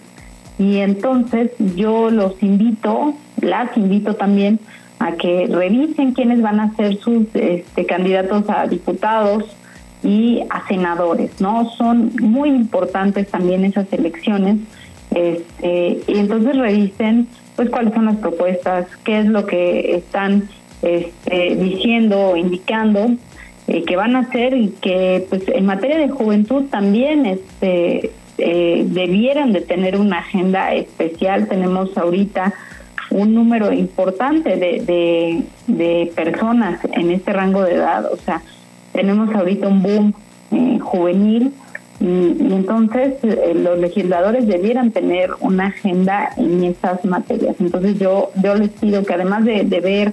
y 0.58 0.78
entonces 0.78 1.50
yo 1.74 2.10
los 2.10 2.42
invito, 2.42 3.14
las 3.40 3.76
invito 3.76 4.14
también 4.14 4.60
a 4.98 5.12
que 5.12 5.46
revisen 5.46 6.12
quiénes 6.12 6.40
van 6.40 6.60
a 6.60 6.74
ser 6.76 6.96
sus 6.96 7.26
este, 7.34 7.86
candidatos 7.86 8.44
a 8.48 8.66
diputados 8.66 9.44
y 10.02 10.42
a 10.50 10.66
senadores, 10.68 11.40
¿no? 11.40 11.68
Son 11.70 12.12
muy 12.20 12.50
importantes 12.50 13.28
también 13.28 13.64
esas 13.64 13.92
elecciones 13.92 14.58
este, 15.14 16.00
y 16.06 16.18
entonces 16.18 16.56
revisen 16.56 17.26
pues 17.56 17.70
cuáles 17.70 17.94
son 17.94 18.06
las 18.06 18.16
propuestas, 18.16 18.86
qué 19.04 19.20
es 19.20 19.26
lo 19.26 19.46
que 19.46 19.96
están 19.96 20.48
este, 20.82 21.56
diciendo 21.56 22.30
o 22.30 22.36
indicando 22.36 23.10
eh, 23.66 23.82
que 23.82 23.96
van 23.96 24.14
a 24.14 24.20
hacer 24.20 24.54
y 24.54 24.68
que 24.80 25.26
pues 25.28 25.42
en 25.48 25.66
materia 25.66 25.98
de 25.98 26.08
juventud 26.08 26.64
también 26.70 27.26
este 27.26 28.10
eh, 28.38 28.84
debieran 28.86 29.52
de 29.52 29.62
tener 29.62 29.98
una 29.98 30.18
agenda 30.18 30.74
especial. 30.74 31.48
Tenemos 31.48 31.96
ahorita 31.96 32.52
un 33.10 33.34
número 33.34 33.72
importante 33.72 34.56
de, 34.56 35.44
de, 35.66 36.12
personas 36.14 36.80
en 36.92 37.10
este 37.10 37.32
rango 37.32 37.62
de 37.62 37.74
edad, 37.74 38.10
o 38.12 38.16
sea, 38.16 38.42
tenemos 38.92 39.34
ahorita 39.34 39.68
un 39.68 39.82
boom 39.82 40.14
eh, 40.52 40.78
juvenil 40.78 41.52
y, 42.00 42.52
entonces 42.52 43.14
eh, 43.22 43.54
los 43.54 43.78
legisladores 43.78 44.46
debieran 44.46 44.90
tener 44.90 45.30
una 45.40 45.66
agenda 45.66 46.30
en 46.36 46.64
esas 46.64 47.04
materias. 47.04 47.56
Entonces 47.58 47.98
yo, 47.98 48.30
yo 48.42 48.54
les 48.54 48.70
pido 48.70 49.02
que 49.04 49.14
además 49.14 49.44
de, 49.44 49.64
ver 49.80 50.12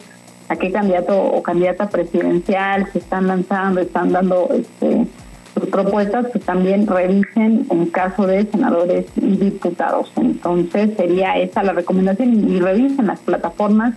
a 0.49 0.55
qué 0.55 0.71
candidato 0.71 1.21
o 1.21 1.41
candidata 1.43 1.89
presidencial 1.89 2.87
se 2.91 2.99
están 2.99 3.27
lanzando, 3.27 3.81
están 3.81 4.11
dando 4.11 4.49
este, 4.53 5.07
propuestas, 5.67 6.27
que 6.27 6.39
también 6.39 6.87
revisen 6.87 7.65
en 7.69 7.85
caso 7.87 8.27
de 8.27 8.45
senadores 8.45 9.05
y 9.15 9.37
diputados. 9.37 10.11
Entonces 10.15 10.91
sería 10.97 11.37
esa 11.37 11.63
la 11.63 11.73
recomendación 11.73 12.33
y, 12.49 12.59
revisen 12.59 13.07
las 13.07 13.19
plataformas. 13.19 13.95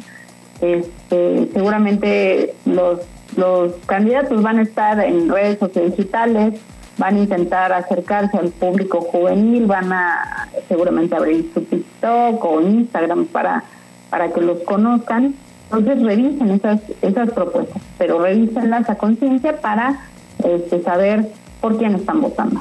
Este, 0.61 1.49
seguramente 1.53 2.55
los, 2.65 3.01
los 3.37 3.75
candidatos 3.87 4.43
van 4.43 4.59
a 4.59 4.63
estar 4.63 5.01
en 5.01 5.29
redes 5.29 5.59
sociales 5.59 6.55
van 6.99 7.17
a 7.17 7.19
intentar 7.19 7.73
acercarse 7.73 8.39
al 8.39 8.51
público 8.51 9.01
juvenil, 9.01 9.67
van 9.67 9.93
a 9.93 10.49
seguramente 10.69 11.15
abrir 11.15 11.51
su 11.53 11.61
TikTok 11.63 12.45
o 12.45 12.61
Instagram 12.61 13.27
para, 13.27 13.65
para 14.11 14.33
que 14.33 14.41
los 14.41 14.61
conozcan. 14.61 15.35
Entonces 15.65 16.03
revisen 16.03 16.51
esas, 16.51 16.81
esas 17.03 17.31
propuestas, 17.33 17.83
pero 17.99 18.21
revísenlas 18.21 18.89
a 18.89 18.95
conciencia 18.97 19.61
para 19.61 20.01
este, 20.45 20.83
saber 20.83 21.29
por 21.67 21.79
quién 21.79 21.97
están 21.97 22.21
votando. 22.21 22.61